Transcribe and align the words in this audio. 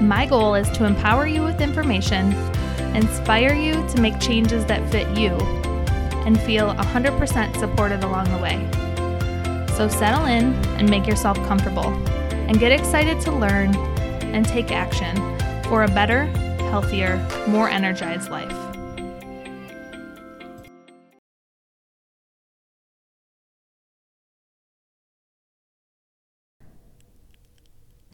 My 0.00 0.26
goal 0.26 0.54
is 0.54 0.70
to 0.70 0.84
empower 0.84 1.26
you 1.26 1.42
with 1.42 1.60
information, 1.60 2.32
inspire 2.94 3.52
you 3.52 3.74
to 3.88 4.00
make 4.00 4.18
changes 4.20 4.64
that 4.66 4.88
fit 4.90 5.08
you, 5.18 5.30
and 6.24 6.40
feel 6.40 6.72
100% 6.74 7.58
supported 7.58 8.04
along 8.04 8.30
the 8.30 8.38
way. 8.38 8.56
So 9.76 9.88
settle 9.88 10.26
in 10.26 10.54
and 10.78 10.88
make 10.88 11.06
yourself 11.06 11.36
comfortable, 11.48 11.86
and 12.30 12.60
get 12.60 12.70
excited 12.70 13.20
to 13.22 13.32
learn 13.32 13.74
and 14.22 14.46
take 14.46 14.70
action 14.70 15.16
for 15.64 15.82
a 15.82 15.88
better, 15.88 16.26
healthier, 16.70 17.16
more 17.48 17.68
energized 17.68 18.30
life. 18.30 18.67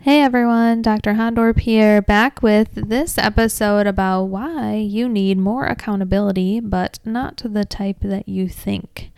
Hey 0.05 0.21
everyone, 0.21 0.83
Dr. 0.83 1.15
Hondorp 1.15 1.61
here, 1.61 2.03
back 2.03 2.43
with 2.43 2.75
this 2.75 3.17
episode 3.17 3.87
about 3.87 4.25
why 4.25 4.75
you 4.75 5.09
need 5.09 5.39
more 5.39 5.65
accountability, 5.65 6.61
but 6.61 6.99
not 7.07 7.41
the 7.43 7.65
type 7.65 8.01
that 8.03 8.29
you 8.29 8.47
think. 8.47 9.13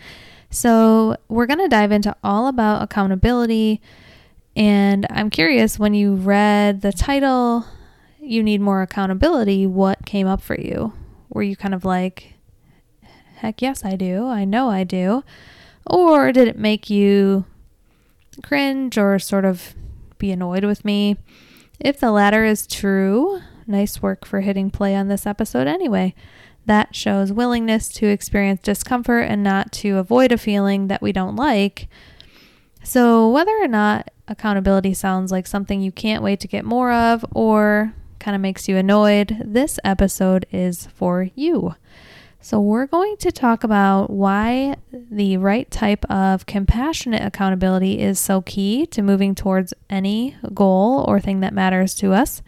So, 0.48 1.17
we're 1.27 1.47
going 1.47 1.59
to 1.59 1.67
dive 1.67 1.91
into 1.91 2.14
all 2.23 2.47
about 2.47 2.83
accountability. 2.83 3.81
And 4.55 5.09
I'm 5.11 5.29
curious 5.29 5.77
when 5.77 5.92
you 5.92 6.14
read 6.14 6.83
the 6.83 6.92
title, 6.92 7.67
You 8.20 8.45
Need 8.45 8.61
More 8.61 8.83
Accountability, 8.83 9.67
what 9.67 10.07
came 10.07 10.29
up 10.29 10.41
for 10.41 10.55
you? 10.55 10.92
Were 11.31 11.42
you 11.42 11.57
kind 11.57 11.75
of 11.75 11.84
like, 11.84 12.34
heck 13.39 13.61
yes, 13.61 13.84
I 13.84 13.97
do. 13.97 14.29
I 14.29 14.45
know 14.45 14.70
I 14.70 14.84
do. 14.84 15.25
Or 15.84 16.31
did 16.31 16.47
it 16.47 16.57
make 16.57 16.89
you 16.89 17.45
cringe 18.41 18.97
or 18.97 19.19
sort 19.19 19.45
of 19.45 19.75
be 20.19 20.31
annoyed 20.31 20.64
with 20.64 20.84
me. 20.84 21.17
If 21.78 22.00
the 22.00 22.11
latter 22.11 22.45
is 22.45 22.67
true, 22.67 23.41
nice 23.67 24.00
work 24.00 24.25
for 24.25 24.41
hitting 24.41 24.70
play 24.70 24.95
on 24.95 25.08
this 25.08 25.27
episode 25.27 25.67
anyway. 25.67 26.14
That 26.64 26.97
shows 26.97 27.33
willingness 27.33 27.89
to 27.91 28.06
experience 28.06 28.61
discomfort 28.62 29.28
and 29.28 29.42
not 29.42 29.70
to 29.73 29.98
avoid 29.98 30.33
a 30.33 30.39
feeling 30.39 30.89
that 30.89 31.02
we 31.02 31.13
don't 31.13 31.36
like. 31.36 31.89
So, 32.83 33.29
whether 33.30 33.52
or 33.61 33.68
not 33.68 34.11
accountability 34.29 34.95
sounds 34.95 35.30
like 35.30 35.46
something 35.46 35.80
you 35.80 35.92
can't 35.92 36.23
wait 36.23 36.41
to 36.41 36.48
get 36.48 36.64
more 36.64 36.92
of 36.92 37.24
or 37.33 37.95
kind 38.18 38.35
of 38.35 38.41
makes 38.41 38.68
you 38.68 38.77
annoyed, 38.77 39.36
this 39.45 39.79
episode 39.85 40.46
is 40.51 40.86
for 40.86 41.30
you. 41.35 41.77
So, 42.46 42.61
we're 42.61 42.86
going 42.86 43.17
to 43.17 43.33
talk 43.33 43.64
about 43.64 44.08
why 44.08 44.77
the 44.92 45.36
right 45.36 45.68
type 45.68 46.08
of 46.08 46.46
compassionate 46.46 47.24
accountability 47.24 47.98
is 47.98 48.20
so 48.20 48.40
key 48.40 48.86
to 48.86 49.02
moving 49.02 49.34
towards 49.34 49.74
any 49.90 50.36
goal 50.55 51.05
or 51.08 51.18
thing 51.18 51.40
that 51.40 51.52
matters 51.52 51.92
to 51.96 52.12
us. 52.12 52.42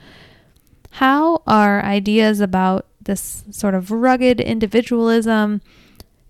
How 0.93 1.43
our 1.49 1.83
ideas 1.83 2.39
about 2.39 2.87
this 3.03 3.43
sort 3.51 3.75
of 3.75 3.91
rugged 3.91 4.41
individualism 4.41 5.63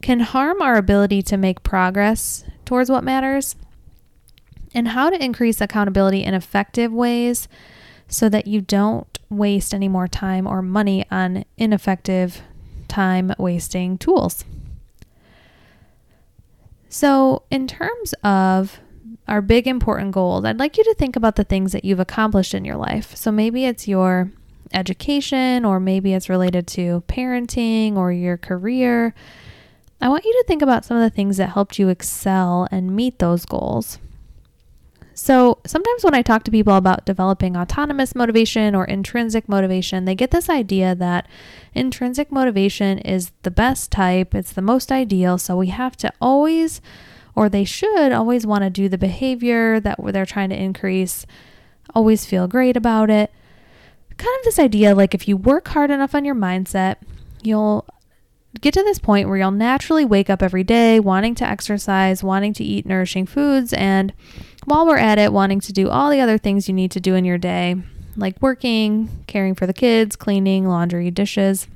can 0.01 0.21
harm 0.21 0.63
our 0.63 0.77
ability 0.77 1.21
to 1.25 1.37
make 1.37 1.63
progress 1.63 2.45
towards 2.65 2.89
what 2.89 3.05
matters, 3.05 3.55
and 4.73 4.89
how 4.89 5.11
to 5.11 5.23
increase 5.23 5.61
accountability 5.61 6.25
in 6.25 6.33
effective 6.33 6.91
ways 6.91 7.49
so 8.07 8.31
that 8.31 8.47
you 8.47 8.63
don't 8.63 9.19
waste 9.29 9.75
any 9.75 9.89
more 9.89 10.09
time 10.09 10.47
or 10.47 10.63
money 10.63 11.05
on 11.11 11.45
ineffective 11.59 12.41
time 12.89 13.33
wasting 13.39 13.99
tools. 13.99 14.45
So, 16.89 17.43
in 17.51 17.67
terms 17.67 18.15
of 18.25 18.81
our 19.27 19.43
big 19.43 19.67
important 19.67 20.13
goals, 20.13 20.45
I'd 20.45 20.59
like 20.59 20.79
you 20.79 20.85
to 20.85 20.95
think 20.95 21.17
about 21.17 21.37
the 21.37 21.45
things 21.45 21.73
that 21.73 21.85
you've 21.85 22.01
accomplished 22.01 22.55
in 22.55 22.65
your 22.65 22.77
life. 22.77 23.15
So, 23.15 23.31
maybe 23.31 23.67
it's 23.67 23.87
your 23.87 24.31
education, 24.73 25.65
or 25.65 25.81
maybe 25.81 26.15
it's 26.15 26.29
related 26.29 26.67
to 26.69 27.03
parenting 27.09 27.97
or 27.97 28.13
your 28.13 28.37
career. 28.37 29.15
I 30.01 30.09
want 30.09 30.25
you 30.25 30.33
to 30.33 30.45
think 30.47 30.63
about 30.63 30.85
some 30.85 30.97
of 30.97 31.03
the 31.03 31.15
things 31.15 31.37
that 31.39 31.51
helped 31.51 31.79
you 31.79 31.89
excel 31.89 32.69
and 32.71 32.95
meet 32.95 33.19
those 33.19 33.45
goals. 33.45 33.99
So 35.29 35.59
sometimes 35.67 36.05
when 36.05 36.15
I 36.15 36.23
talk 36.23 36.45
to 36.45 36.51
people 36.51 36.75
about 36.75 37.05
developing 37.05 37.55
autonomous 37.55 38.15
motivation 38.15 38.75
or 38.75 38.87
intrinsic 38.87 39.47
motivation, 39.47 40.07
they 40.07 40.15
get 40.15 40.31
this 40.31 40.49
idea 40.49 40.95
that 40.95 41.29
intrinsic 41.75 42.33
motivation 42.33 42.97
is 43.01 43.31
the 43.43 43.51
best 43.51 43.93
type, 43.93 44.35
it's 44.35 44.53
the 44.55 44.63
most 44.63 44.91
ideal. 44.91 45.37
So 45.37 45.55
we 45.55 45.67
have 45.67 45.99
to 45.99 46.11
always, 46.19 46.81
or 47.35 47.51
they 47.51 47.65
should 47.65 48.11
always 48.11 48.47
want 48.47 48.65
to 48.65 48.71
do 48.71 48.89
the 48.89 48.97
behavior 48.97 49.79
that 49.81 49.99
they're 50.03 50.25
trying 50.25 50.49
to 50.49 50.59
increase, 50.59 51.27
always 51.95 52.25
feel 52.25 52.49
great 52.49 52.79
about 52.79 53.11
it. 53.11 53.31
Kind 54.17 54.39
of 54.39 54.45
this 54.47 54.59
idea 54.59 54.95
like 54.95 55.15
if 55.15 55.29
you 55.29 55.37
work 55.37 55.69
hard 55.69 55.91
enough 55.91 56.15
on 56.15 56.25
your 56.25 56.35
mindset, 56.35 56.97
you'll 57.43 57.87
get 58.61 58.75
to 58.75 58.83
this 58.83 58.99
point 58.99 59.29
where 59.29 59.37
you'll 59.37 59.51
naturally 59.51 60.05
wake 60.05 60.31
up 60.31 60.43
every 60.43 60.65
day 60.65 60.99
wanting 61.01 61.35
to 61.37 61.45
exercise, 61.47 62.25
wanting 62.25 62.53
to 62.55 62.65
eat 62.65 62.87
nourishing 62.87 63.27
foods, 63.27 63.73
and 63.73 64.13
while 64.65 64.87
we're 64.87 64.99
at 64.99 65.19
it, 65.19 65.33
wanting 65.33 65.61
to 65.61 65.73
do 65.73 65.89
all 65.89 66.11
the 66.11 66.21
other 66.21 66.39
things 66.39 66.69
you 66.69 66.75
need 66.75 66.91
to 66.91 67.01
do 67.01 67.15
in 67.15 67.25
your 67.25 67.39
day, 67.39 67.77
like 68.17 68.41
working, 68.43 69.09
caring 69.27 69.55
for 69.55 69.67
the 69.67 69.73
kids, 69.73 70.17
cleaning, 70.17 70.67
laundry, 70.67 71.11
dishes. 71.11 71.69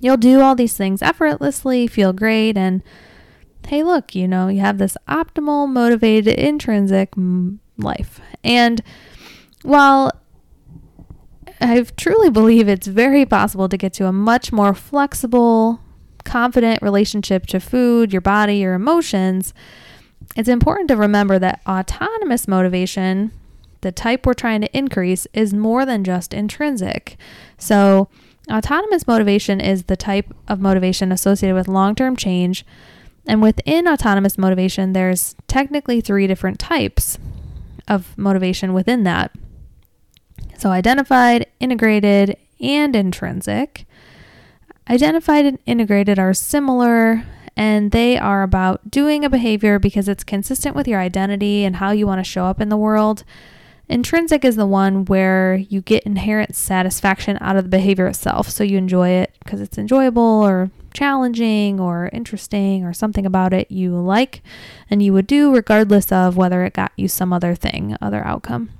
You'll 0.00 0.16
do 0.16 0.40
all 0.40 0.54
these 0.54 0.76
things 0.76 1.02
effortlessly, 1.02 1.86
feel 1.86 2.12
great, 2.12 2.56
and 2.56 2.82
hey, 3.66 3.82
look, 3.82 4.14
you 4.14 4.28
know, 4.28 4.48
you 4.48 4.60
have 4.60 4.78
this 4.78 4.96
optimal, 5.08 5.68
motivated, 5.68 6.38
intrinsic 6.38 7.12
life. 7.78 8.20
And 8.44 8.82
while 9.62 10.12
I 11.60 11.82
truly 11.96 12.30
believe 12.30 12.68
it's 12.68 12.86
very 12.86 13.24
possible 13.24 13.68
to 13.68 13.76
get 13.76 13.92
to 13.94 14.06
a 14.06 14.12
much 14.12 14.52
more 14.52 14.74
flexible, 14.74 15.80
confident 16.24 16.82
relationship 16.82 17.46
to 17.46 17.60
food, 17.60 18.12
your 18.12 18.20
body, 18.20 18.56
your 18.56 18.74
emotions. 18.74 19.54
It's 20.36 20.48
important 20.48 20.88
to 20.88 20.96
remember 20.96 21.38
that 21.38 21.62
autonomous 21.66 22.46
motivation, 22.46 23.32
the 23.80 23.92
type 23.92 24.26
we're 24.26 24.34
trying 24.34 24.60
to 24.62 24.76
increase, 24.76 25.26
is 25.32 25.54
more 25.54 25.86
than 25.86 26.04
just 26.04 26.34
intrinsic. 26.34 27.16
So, 27.56 28.08
autonomous 28.50 29.06
motivation 29.06 29.60
is 29.60 29.84
the 29.84 29.96
type 29.96 30.34
of 30.48 30.60
motivation 30.60 31.10
associated 31.10 31.54
with 31.54 31.68
long 31.68 31.94
term 31.94 32.16
change. 32.16 32.66
And 33.26 33.42
within 33.42 33.88
autonomous 33.88 34.38
motivation, 34.38 34.92
there's 34.92 35.34
technically 35.48 36.00
three 36.00 36.26
different 36.26 36.58
types 36.58 37.18
of 37.88 38.16
motivation 38.16 38.72
within 38.72 39.04
that. 39.04 39.32
So, 40.58 40.70
identified, 40.70 41.46
integrated, 41.60 42.36
and 42.60 42.96
intrinsic. 42.96 43.86
Identified 44.88 45.44
and 45.44 45.58
integrated 45.66 46.18
are 46.18 46.32
similar 46.32 47.24
and 47.56 47.90
they 47.90 48.18
are 48.18 48.42
about 48.42 48.90
doing 48.90 49.24
a 49.24 49.30
behavior 49.30 49.78
because 49.78 50.08
it's 50.08 50.22
consistent 50.22 50.76
with 50.76 50.86
your 50.86 51.00
identity 51.00 51.64
and 51.64 51.76
how 51.76 51.90
you 51.90 52.06
want 52.06 52.20
to 52.20 52.30
show 52.30 52.44
up 52.44 52.60
in 52.60 52.68
the 52.68 52.76
world. 52.76 53.24
Intrinsic 53.88 54.44
is 54.44 54.56
the 54.56 54.66
one 54.66 55.04
where 55.04 55.54
you 55.54 55.80
get 55.80 56.02
inherent 56.04 56.54
satisfaction 56.54 57.38
out 57.40 57.56
of 57.56 57.64
the 57.64 57.70
behavior 57.70 58.06
itself. 58.06 58.50
So 58.50 58.62
you 58.62 58.76
enjoy 58.76 59.10
it 59.10 59.34
because 59.42 59.60
it's 59.60 59.78
enjoyable 59.78 60.22
or 60.22 60.70
challenging 60.92 61.80
or 61.80 62.10
interesting 62.12 62.84
or 62.84 62.92
something 62.92 63.26
about 63.26 63.52
it 63.52 63.70
you 63.70 63.94
like 63.94 64.42
and 64.88 65.02
you 65.02 65.12
would 65.12 65.26
do 65.26 65.54
regardless 65.54 66.10
of 66.10 66.36
whether 66.36 66.64
it 66.64 66.72
got 66.72 66.92
you 66.96 67.06
some 67.08 67.32
other 67.32 67.54
thing, 67.54 67.96
other 68.00 68.24
outcome. 68.24 68.70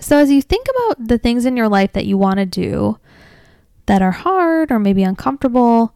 So, 0.00 0.18
as 0.18 0.30
you 0.30 0.42
think 0.42 0.66
about 0.68 1.08
the 1.08 1.18
things 1.18 1.46
in 1.46 1.56
your 1.56 1.68
life 1.68 1.92
that 1.92 2.06
you 2.06 2.18
want 2.18 2.38
to 2.38 2.46
do, 2.46 2.98
that 3.86 4.02
are 4.02 4.12
hard 4.12 4.70
or 4.70 4.78
maybe 4.78 5.02
uncomfortable 5.02 5.94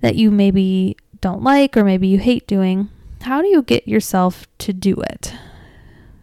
that 0.00 0.16
you 0.16 0.30
maybe 0.30 0.96
don't 1.20 1.42
like 1.42 1.76
or 1.76 1.84
maybe 1.84 2.06
you 2.08 2.18
hate 2.18 2.46
doing, 2.46 2.90
how 3.22 3.40
do 3.40 3.48
you 3.48 3.62
get 3.62 3.88
yourself 3.88 4.46
to 4.58 4.72
do 4.72 4.94
it? 5.10 5.32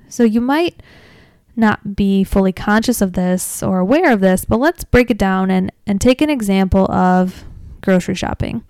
So 0.07 0.23
you 0.23 0.41
might 0.41 0.81
not 1.55 1.95
be 1.95 2.23
fully 2.23 2.51
conscious 2.51 3.01
of 3.01 3.13
this 3.13 3.61
or 3.63 3.79
aware 3.79 4.11
of 4.11 4.19
this, 4.19 4.45
but 4.45 4.59
let's 4.59 4.83
break 4.83 5.11
it 5.11 5.17
down 5.17 5.51
and, 5.51 5.71
and 5.85 5.99
take 5.99 6.21
an 6.21 6.29
example 6.29 6.91
of 6.91 7.43
grocery 7.81 8.15
shopping. 8.15 8.63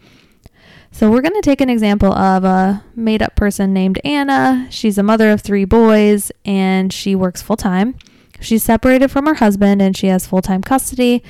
So, 0.91 1.09
we're 1.09 1.21
going 1.21 1.33
to 1.33 1.41
take 1.41 1.59
an 1.59 1.71
example 1.71 2.13
of 2.13 2.43
a 2.43 2.83
made 2.95 3.23
up 3.23 3.35
person 3.35 3.73
named 3.73 3.99
Anna. 4.03 4.67
She's 4.69 4.99
a 4.99 5.03
mother 5.03 5.31
of 5.31 5.41
three 5.41 5.65
boys 5.65 6.31
and 6.45 6.93
she 6.93 7.15
works 7.15 7.41
full 7.41 7.57
time. 7.57 7.95
She's 8.43 8.63
separated 8.63 9.09
from 9.09 9.25
her 9.25 9.35
husband 9.35 9.81
and 9.81 9.95
she 9.95 10.07
has 10.07 10.27
full 10.27 10.41
time 10.41 10.61
custody. 10.61 11.23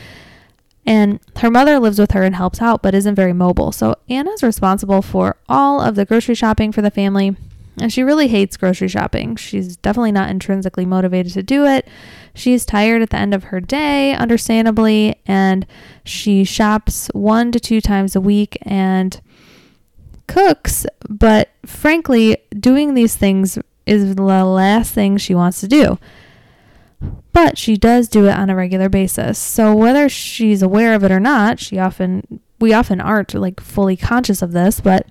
And 0.85 1.21
her 1.37 1.49
mother 1.49 1.79
lives 1.79 1.97
with 1.97 2.11
her 2.11 2.23
and 2.23 2.35
helps 2.35 2.61
out, 2.61 2.83
but 2.83 2.93
isn't 2.93 3.15
very 3.15 3.31
mobile. 3.31 3.71
So, 3.71 3.95
Anna's 4.09 4.43
responsible 4.43 5.01
for 5.01 5.37
all 5.47 5.79
of 5.79 5.95
the 5.95 6.03
grocery 6.03 6.35
shopping 6.35 6.73
for 6.73 6.81
the 6.81 6.91
family 6.91 7.37
and 7.79 7.91
she 7.91 8.03
really 8.03 8.27
hates 8.27 8.57
grocery 8.57 8.87
shopping. 8.87 9.35
She's 9.35 9.77
definitely 9.77 10.11
not 10.11 10.29
intrinsically 10.29 10.85
motivated 10.85 11.33
to 11.33 11.43
do 11.43 11.65
it. 11.65 11.87
She's 12.35 12.65
tired 12.65 13.01
at 13.01 13.09
the 13.09 13.17
end 13.17 13.33
of 13.33 13.45
her 13.45 13.59
day, 13.59 14.13
understandably, 14.13 15.15
and 15.25 15.65
she 16.03 16.43
shops 16.43 17.09
one 17.13 17.51
to 17.51 17.59
two 17.59 17.81
times 17.81 18.15
a 18.15 18.21
week 18.21 18.57
and 18.61 19.19
cooks. 20.27 20.85
But 21.09 21.49
frankly, 21.65 22.37
doing 22.59 22.93
these 22.93 23.15
things 23.15 23.57
is 23.85 24.15
the 24.15 24.23
last 24.23 24.93
thing 24.93 25.17
she 25.17 25.35
wants 25.35 25.59
to 25.61 25.67
do. 25.67 25.97
But 27.31 27.57
she 27.57 27.77
does 27.77 28.07
do 28.07 28.25
it 28.27 28.37
on 28.37 28.49
a 28.49 28.55
regular 28.55 28.89
basis. 28.89 29.39
So 29.39 29.75
whether 29.75 30.07
she's 30.07 30.61
aware 30.61 30.93
of 30.93 31.03
it 31.03 31.11
or 31.11 31.19
not, 31.19 31.59
she 31.59 31.79
often 31.79 32.41
we 32.59 32.73
often 32.73 33.01
aren't 33.01 33.33
like 33.33 33.59
fully 33.59 33.97
conscious 33.97 34.41
of 34.41 34.51
this, 34.51 34.79
but 34.79 35.07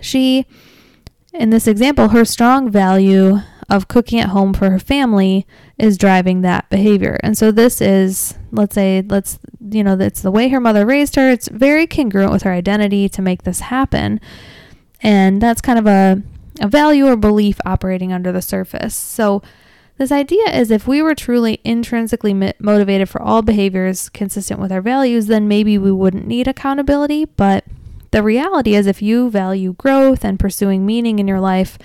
she 0.00 0.46
in 1.32 1.50
this 1.50 1.66
example, 1.66 2.08
her 2.08 2.24
strong 2.24 2.70
value 2.70 3.38
of 3.68 3.86
cooking 3.86 4.18
at 4.18 4.30
home 4.30 4.54
for 4.54 4.70
her 4.70 4.78
family 4.78 5.46
is 5.76 5.98
driving 5.98 6.40
that 6.40 6.68
behavior. 6.70 7.18
And 7.22 7.36
so 7.36 7.50
this 7.52 7.80
is, 7.80 8.34
let's 8.50 8.74
say, 8.74 9.04
let's, 9.06 9.38
you 9.70 9.84
know, 9.84 9.94
that's 9.94 10.22
the 10.22 10.30
way 10.30 10.48
her 10.48 10.60
mother 10.60 10.86
raised 10.86 11.16
her. 11.16 11.30
It's 11.30 11.48
very 11.48 11.86
congruent 11.86 12.32
with 12.32 12.42
her 12.42 12.52
identity 12.52 13.08
to 13.10 13.22
make 13.22 13.42
this 13.42 13.60
happen. 13.60 14.20
And 15.02 15.40
that's 15.40 15.60
kind 15.60 15.78
of 15.78 15.86
a, 15.86 16.22
a 16.60 16.68
value 16.68 17.06
or 17.06 17.16
belief 17.16 17.58
operating 17.66 18.12
under 18.12 18.32
the 18.32 18.42
surface. 18.42 18.96
So 18.96 19.42
this 19.98 20.12
idea 20.12 20.44
is 20.52 20.70
if 20.70 20.86
we 20.86 21.02
were 21.02 21.14
truly 21.14 21.60
intrinsically 21.64 22.32
motivated 22.58 23.08
for 23.08 23.20
all 23.20 23.42
behaviors 23.42 24.08
consistent 24.08 24.60
with 24.60 24.72
our 24.72 24.80
values, 24.80 25.26
then 25.26 25.48
maybe 25.48 25.76
we 25.76 25.92
wouldn't 25.92 26.26
need 26.26 26.46
accountability. 26.46 27.24
But 27.24 27.64
the 28.12 28.22
reality 28.22 28.74
is, 28.74 28.86
if 28.86 29.02
you 29.02 29.28
value 29.28 29.74
growth 29.74 30.24
and 30.24 30.38
pursuing 30.38 30.86
meaning 30.86 31.18
in 31.18 31.28
your 31.28 31.40
life, 31.40 31.78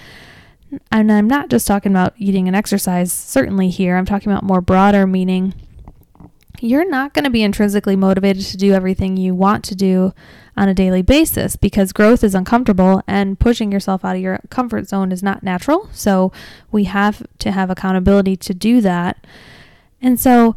and 0.92 1.12
I'm 1.12 1.28
not 1.28 1.50
just 1.50 1.68
talking 1.68 1.92
about 1.92 2.14
eating 2.18 2.48
and 2.48 2.56
exercise, 2.56 3.12
certainly 3.12 3.70
here, 3.70 3.98
I'm 3.98 4.06
talking 4.06 4.32
about 4.32 4.44
more 4.44 4.62
broader 4.62 5.06
meaning. 5.06 5.54
You're 6.60 6.90
not 6.90 7.14
going 7.14 7.26
to 7.26 7.30
be 7.30 7.44
intrinsically 7.44 7.96
motivated 7.96 8.46
to 8.46 8.58
do 8.58 8.74
everything 8.74 9.18
you 9.18 9.36
want 9.36 9.66
to 9.66 9.76
do 9.76 10.14
on 10.56 10.70
a 10.70 10.74
daily 10.74 11.02
basis 11.02 11.56
because 11.56 11.92
growth 11.92 12.24
is 12.24 12.36
uncomfortable 12.36 13.02
and 13.08 13.40
pushing 13.40 13.72
yourself 13.72 14.06
out 14.06 14.16
of 14.16 14.22
your 14.22 14.40
comfort 14.50 14.88
zone 14.88 15.12
is 15.12 15.24
not 15.24 15.44
natural. 15.44 15.90
So 15.92 16.32
we 16.72 16.86
have 16.86 17.26
to 17.40 17.52
have 17.52 17.70
accountability 17.70 18.38
to 18.38 18.54
do 18.54 18.80
that. 18.82 19.26
And 20.02 20.20
so 20.20 20.56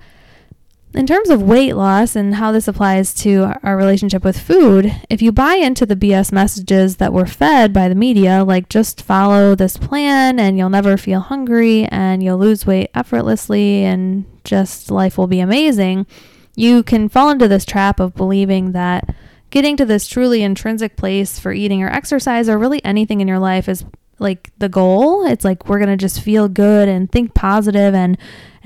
in 0.97 1.07
terms 1.07 1.29
of 1.29 1.43
weight 1.43 1.75
loss 1.75 2.17
and 2.17 2.37
how 2.37 2.53
this 2.53 2.67
applies 2.67 3.13
to 3.15 3.53
our 3.63 3.77
relationship 3.77 4.25
with 4.25 4.41
food, 4.41 4.95
if 5.11 5.21
you 5.21 5.31
buy 5.31 5.55
into 5.55 5.85
the 5.85 5.95
BS 5.95 6.33
messages 6.33 6.97
that 6.97 7.13
were 7.13 7.27
fed 7.27 7.73
by 7.73 7.89
the 7.89 7.95
media, 7.95 8.43
like 8.43 8.71
just 8.71 9.03
follow 9.03 9.55
this 9.55 9.77
plan 9.77 10.41
and 10.41 10.57
you'll 10.57 10.71
never 10.71 10.97
feel 10.97 11.21
hungry 11.21 11.85
and 11.87 12.23
you'll 12.23 12.39
lose 12.39 12.67
weight 12.67 12.91
effortlessly 12.95 13.85
and 13.85 14.25
just 14.45 14.91
life 14.91 15.19
will 15.19 15.27
be 15.27 15.41
amazing, 15.41 16.07
you 16.55 16.83
can 16.83 17.11
fall 17.11 17.29
into 17.29 17.47
this 17.47 17.67
trap 17.67 18.01
of 18.01 18.15
believing 18.15 18.73
that 18.73 19.15
getting 19.51 19.77
to 19.77 19.85
this 19.85 20.09
truly 20.09 20.43
intrinsic 20.43 20.97
place 20.97 21.39
for 21.39 21.53
eating 21.53 21.83
or 21.83 21.91
exercise 21.91 22.49
or 22.49 22.59
really 22.59 22.83
anything 22.85 23.21
in 23.21 23.29
your 23.29 23.39
life 23.39 23.69
is 23.69 23.85
like 24.19 24.51
the 24.59 24.69
goal. 24.69 25.27
It's 25.27 25.45
like 25.45 25.69
we're 25.69 25.79
going 25.79 25.91
to 25.91 25.97
just 25.97 26.23
feel 26.23 26.49
good 26.49 26.89
and 26.89 27.11
think 27.11 27.35
positive 27.35 27.95
and 27.95 28.17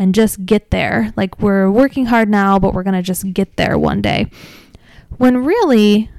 and 0.00 0.14
just 0.14 0.46
get 0.46 0.70
there. 0.70 1.12
Like 1.14 1.40
we're 1.40 1.70
working 1.70 2.06
hard 2.06 2.30
now, 2.30 2.58
but 2.58 2.72
we're 2.72 2.82
going 2.82 2.94
to 2.94 3.02
just 3.02 3.32
get 3.34 3.56
there 3.56 3.78
one 3.78 4.00
day. 4.00 4.30
When 5.18 5.44
really 5.44 6.10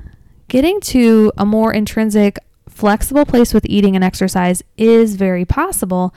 getting 0.48 0.80
to 0.82 1.32
a 1.36 1.46
more 1.48 1.74
intrinsic, 1.74 2.38
flexible 2.70 3.26
place 3.26 3.56
with 3.56 3.66
eating 3.66 3.96
and 3.96 4.06
exercise 4.06 4.62
is 4.78 5.16
very 5.16 5.46
possible. 5.46 6.14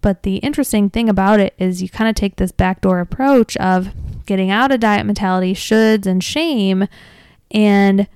But 0.00 0.22
the 0.22 0.36
interesting 0.36 0.88
thing 0.88 1.10
about 1.10 1.38
it 1.38 1.52
is 1.58 1.82
you 1.82 1.90
kind 1.90 2.08
of 2.08 2.14
take 2.14 2.36
this 2.36 2.50
backdoor 2.50 3.00
approach 3.00 3.58
of 3.58 3.90
getting 4.24 4.50
out 4.50 4.72
of 4.72 4.80
diet 4.80 5.04
mentality, 5.04 5.52
shoulds, 5.52 6.06
and 6.06 6.24
shame. 6.24 6.88
And 7.50 8.08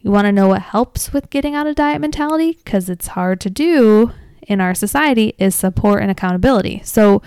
you 0.00 0.10
want 0.10 0.26
to 0.26 0.32
know 0.32 0.48
what 0.48 0.62
helps 0.62 1.12
with 1.12 1.30
getting 1.30 1.54
out 1.54 1.68
of 1.68 1.76
diet 1.76 2.00
mentality? 2.00 2.58
Because 2.64 2.90
it's 2.90 3.08
hard 3.08 3.40
to 3.42 3.50
do 3.50 4.10
in 4.42 4.60
our 4.60 4.74
society, 4.74 5.34
is 5.38 5.54
support 5.54 6.02
and 6.02 6.10
accountability. 6.10 6.80
So, 6.84 7.22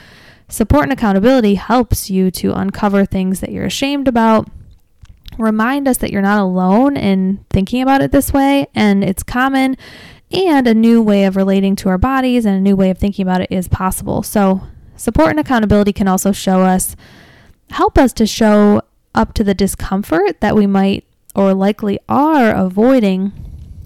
Support 0.50 0.84
and 0.84 0.94
accountability 0.94 1.56
helps 1.56 2.10
you 2.10 2.32
to 2.32 2.54
uncover 2.54 3.06
things 3.06 3.40
that 3.40 3.52
you're 3.52 3.66
ashamed 3.66 4.08
about. 4.08 4.50
Remind 5.38 5.88
us 5.88 5.98
that 5.98 6.12
you're 6.12 6.24
not 6.24 6.42
alone 6.42 6.98
in 6.98 7.46
thinking 7.52 7.84
about 7.84 8.02
it 8.02 8.12
this 8.12 8.34
way, 8.34 8.68
and 8.74 9.04
it's 9.04 9.22
common, 9.22 9.78
and 10.32 10.68
a 10.68 10.74
new 10.74 11.04
way 11.04 11.26
of 11.26 11.36
relating 11.36 11.76
to 11.78 11.90
our 11.90 12.00
bodies 12.00 12.46
and 12.46 12.58
a 12.58 12.62
new 12.62 12.76
way 12.76 12.90
of 12.90 12.98
thinking 12.98 13.24
about 13.24 13.42
it 13.42 13.52
is 13.52 13.68
possible. 13.68 14.24
So, 14.24 14.62
support 14.96 15.30
and 15.30 15.40
accountability 15.40 15.94
can 15.94 16.08
also 16.08 16.32
show 16.32 16.62
us, 16.62 16.96
help 17.70 17.98
us 18.00 18.12
to 18.14 18.26
show 18.26 18.82
up 19.14 19.34
to 19.36 19.44
the 19.44 19.54
discomfort 19.54 20.42
that 20.42 20.56
we 20.56 20.66
might 20.66 21.06
or 21.36 21.54
likely 21.54 22.00
are 22.10 22.52
avoiding 22.52 23.32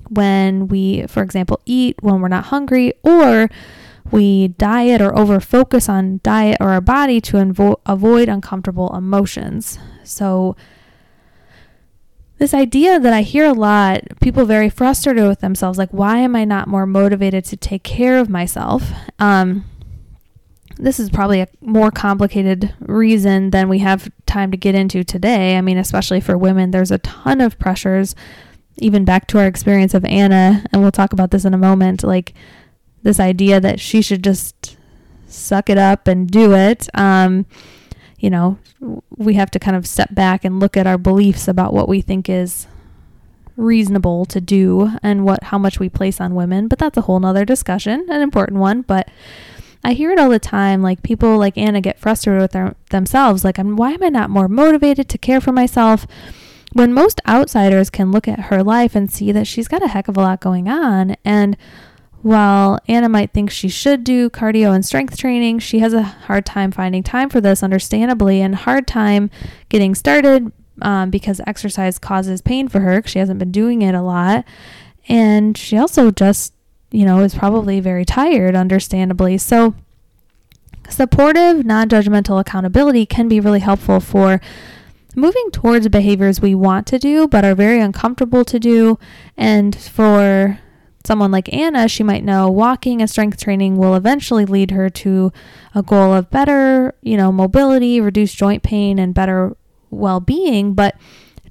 when 0.09 0.69
we, 0.69 1.05
for 1.07 1.23
example, 1.23 1.59
eat 1.65 1.97
when 2.01 2.21
we're 2.21 2.29
not 2.29 2.45
hungry 2.45 2.93
or 3.03 3.49
we 4.11 4.49
diet 4.49 5.01
or 5.01 5.17
over 5.17 5.39
focus 5.39 5.89
on 5.89 6.19
diet 6.23 6.57
or 6.59 6.69
our 6.69 6.81
body 6.81 7.21
to 7.21 7.37
invo- 7.37 7.79
avoid 7.85 8.29
uncomfortable 8.29 8.95
emotions. 8.95 9.79
So, 10.03 10.55
this 12.39 12.53
idea 12.53 12.99
that 12.99 13.13
I 13.13 13.21
hear 13.21 13.45
a 13.45 13.53
lot, 13.53 14.01
people 14.19 14.45
very 14.45 14.69
frustrated 14.69 15.27
with 15.27 15.39
themselves, 15.39 15.77
like, 15.77 15.91
why 15.91 16.17
am 16.17 16.35
I 16.35 16.43
not 16.43 16.67
more 16.67 16.85
motivated 16.85 17.45
to 17.45 17.57
take 17.57 17.83
care 17.83 18.19
of 18.19 18.27
myself? 18.29 18.91
Um, 19.17 19.63
this 20.77 20.99
is 20.99 21.09
probably 21.09 21.39
a 21.39 21.47
more 21.61 21.91
complicated 21.91 22.73
reason 22.79 23.51
than 23.51 23.69
we 23.69 23.79
have 23.79 24.11
time 24.25 24.51
to 24.51 24.57
get 24.57 24.75
into 24.75 25.03
today. 25.03 25.55
I 25.55 25.61
mean, 25.61 25.77
especially 25.77 26.19
for 26.19 26.37
women, 26.37 26.71
there's 26.71 26.91
a 26.91 26.97
ton 26.97 27.39
of 27.39 27.59
pressures, 27.59 28.15
even 28.77 29.05
back 29.05 29.27
to 29.27 29.39
our 29.39 29.47
experience 29.47 29.93
of 29.93 30.03
Anna, 30.03 30.65
and 30.73 30.81
we'll 30.81 30.91
talk 30.91 31.13
about 31.13 31.31
this 31.31 31.45
in 31.45 31.53
a 31.53 31.57
moment. 31.57 32.03
Like, 32.03 32.33
this 33.03 33.19
idea 33.19 33.59
that 33.59 33.79
she 33.79 34.01
should 34.01 34.23
just 34.23 34.77
suck 35.27 35.69
it 35.69 35.77
up 35.77 36.07
and 36.07 36.29
do 36.29 36.53
it. 36.53 36.87
Um, 36.93 37.45
you 38.17 38.29
know, 38.29 38.57
we 39.15 39.33
have 39.33 39.51
to 39.51 39.59
kind 39.59 39.75
of 39.75 39.85
step 39.85 40.13
back 40.13 40.45
and 40.45 40.59
look 40.59 40.77
at 40.77 40.87
our 40.87 40.97
beliefs 40.97 41.47
about 41.47 41.73
what 41.73 41.89
we 41.89 42.01
think 42.01 42.29
is 42.29 42.67
reasonable 43.55 44.25
to 44.25 44.41
do 44.41 44.91
and 45.03 45.25
what 45.25 45.43
how 45.43 45.57
much 45.57 45.79
we 45.79 45.89
place 45.89 46.19
on 46.19 46.35
women. 46.35 46.67
But 46.67 46.79
that's 46.79 46.97
a 46.97 47.01
whole 47.01 47.19
nother 47.19 47.45
discussion, 47.45 48.07
an 48.09 48.21
important 48.21 48.59
one. 48.59 48.81
But 48.81 49.09
I 49.83 49.93
hear 49.93 50.11
it 50.11 50.19
all 50.19 50.29
the 50.29 50.39
time. 50.39 50.81
Like 50.81 51.03
people 51.03 51.37
like 51.37 51.57
Anna 51.57 51.81
get 51.81 51.99
frustrated 51.99 52.41
with 52.41 52.51
their, 52.51 52.75
themselves. 52.89 53.43
Like, 53.43 53.57
why 53.57 53.91
am 53.91 54.03
I 54.03 54.09
not 54.09 54.29
more 54.29 54.47
motivated 54.47 55.09
to 55.09 55.17
care 55.17 55.41
for 55.41 55.51
myself? 55.51 56.07
When 56.71 56.93
most 56.93 57.21
outsiders 57.27 57.89
can 57.89 58.11
look 58.11 58.27
at 58.27 58.45
her 58.45 58.63
life 58.63 58.95
and 58.95 59.11
see 59.11 59.31
that 59.31 59.45
she's 59.45 59.67
got 59.67 59.83
a 59.83 59.89
heck 59.89 60.07
of 60.07 60.17
a 60.17 60.21
lot 60.21 60.39
going 60.39 60.67
on. 60.67 61.15
And 61.23 61.55
while 62.23 62.79
Anna 62.87 63.09
might 63.09 63.31
think 63.31 63.51
she 63.51 63.67
should 63.67 64.05
do 64.05 64.29
cardio 64.29 64.73
and 64.73 64.85
strength 64.85 65.17
training, 65.17 65.59
she 65.59 65.79
has 65.79 65.93
a 65.93 66.01
hard 66.01 66.45
time 66.45 66.71
finding 66.71 67.03
time 67.03 67.29
for 67.29 67.41
this, 67.41 67.61
understandably, 67.61 68.41
and 68.41 68.55
hard 68.55 68.87
time 68.87 69.29
getting 69.67 69.93
started 69.93 70.51
um, 70.81 71.09
because 71.09 71.41
exercise 71.45 71.99
causes 71.99 72.41
pain 72.41 72.69
for 72.69 72.79
her. 72.79 72.97
Because 72.97 73.11
she 73.11 73.19
hasn't 73.19 73.39
been 73.39 73.51
doing 73.51 73.81
it 73.81 73.93
a 73.93 74.01
lot. 74.01 74.45
And 75.09 75.57
she 75.57 75.77
also 75.77 76.11
just, 76.11 76.53
you 76.91 77.05
know, 77.05 77.19
is 77.19 77.35
probably 77.35 77.81
very 77.81 78.05
tired, 78.05 78.55
understandably. 78.55 79.37
So, 79.37 79.75
supportive, 80.87 81.65
non 81.65 81.89
judgmental 81.89 82.39
accountability 82.39 83.05
can 83.05 83.27
be 83.27 83.41
really 83.41 83.59
helpful 83.59 83.99
for 83.99 84.39
moving 85.13 85.51
towards 85.51 85.89
behaviors 85.89 86.39
we 86.39 86.55
want 86.55 86.87
to 86.87 86.97
do 86.97 87.27
but 87.27 87.45
are 87.45 87.53
very 87.53 87.79
uncomfortable 87.79 88.43
to 88.43 88.57
do 88.59 88.97
and 89.37 89.75
for 89.75 90.57
someone 91.03 91.31
like 91.31 91.53
Anna, 91.53 91.87
she 91.87 92.03
might 92.03 92.23
know 92.23 92.49
walking 92.49 93.01
and 93.01 93.09
strength 93.09 93.39
training 93.39 93.77
will 93.77 93.95
eventually 93.95 94.45
lead 94.45 94.71
her 94.71 94.89
to 94.89 95.31
a 95.75 95.83
goal 95.83 96.13
of 96.13 96.29
better, 96.29 96.95
you 97.01 97.17
know, 97.17 97.31
mobility, 97.31 97.99
reduced 97.99 98.37
joint 98.37 98.63
pain, 98.63 98.99
and 98.99 99.13
better 99.13 99.55
well 99.89 100.19
being. 100.19 100.73
But 100.73 100.95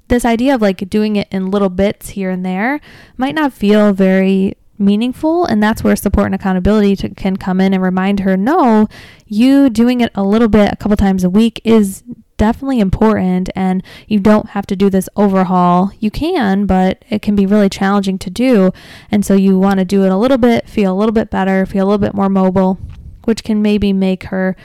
this 0.07 0.25
idea 0.25 0.55
of 0.55 0.61
like 0.61 0.89
doing 0.89 1.15
it 1.15 1.27
in 1.31 1.51
little 1.51 1.69
bits 1.69 2.09
here 2.09 2.29
and 2.29 2.45
there 2.45 2.79
might 3.17 3.35
not 3.35 3.53
feel 3.53 3.93
very 3.93 4.55
meaningful 4.77 5.45
and 5.45 5.61
that's 5.61 5.83
where 5.83 5.95
support 5.95 6.25
and 6.25 6.35
accountability 6.35 6.95
to, 6.95 7.09
can 7.09 7.37
come 7.37 7.61
in 7.61 7.73
and 7.73 7.81
remind 7.81 8.21
her 8.21 8.35
no 8.35 8.87
you 9.25 9.69
doing 9.69 10.01
it 10.01 10.11
a 10.15 10.23
little 10.23 10.47
bit 10.47 10.73
a 10.73 10.75
couple 10.75 10.97
times 10.97 11.23
a 11.23 11.29
week 11.29 11.61
is 11.63 12.03
definitely 12.43 12.81
important 12.81 13.49
and 13.55 13.81
you 14.05 14.19
don't 14.19 14.49
have 14.49 14.67
to 14.67 14.75
do 14.75 14.89
this 14.89 15.07
overhaul 15.15 15.93
you 16.01 16.11
can 16.11 16.65
but 16.65 17.01
it 17.09 17.21
can 17.21 17.37
be 17.37 17.45
really 17.45 17.69
challenging 17.69 18.19
to 18.19 18.29
do 18.29 18.69
and 19.09 19.25
so 19.25 19.33
you 19.33 19.57
want 19.57 19.77
to 19.79 19.85
do 19.85 20.03
it 20.03 20.11
a 20.11 20.17
little 20.17 20.37
bit 20.37 20.67
feel 20.67 20.91
a 20.91 20.99
little 20.99 21.13
bit 21.13 21.29
better 21.29 21.65
feel 21.65 21.85
a 21.85 21.87
little 21.87 22.05
bit 22.05 22.13
more 22.13 22.27
mobile 22.27 22.77
which 23.23 23.45
can 23.45 23.61
maybe 23.61 23.93
make 23.93 24.23
her 24.23 24.57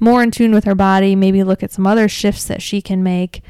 more 0.00 0.22
in 0.22 0.30
tune 0.30 0.50
with 0.50 0.64
her 0.64 0.74
body 0.74 1.14
maybe 1.14 1.44
look 1.44 1.62
at 1.62 1.70
some 1.70 1.86
other 1.86 2.08
shifts 2.08 2.46
that 2.46 2.62
she 2.62 2.80
can 2.80 3.02
make 3.02 3.42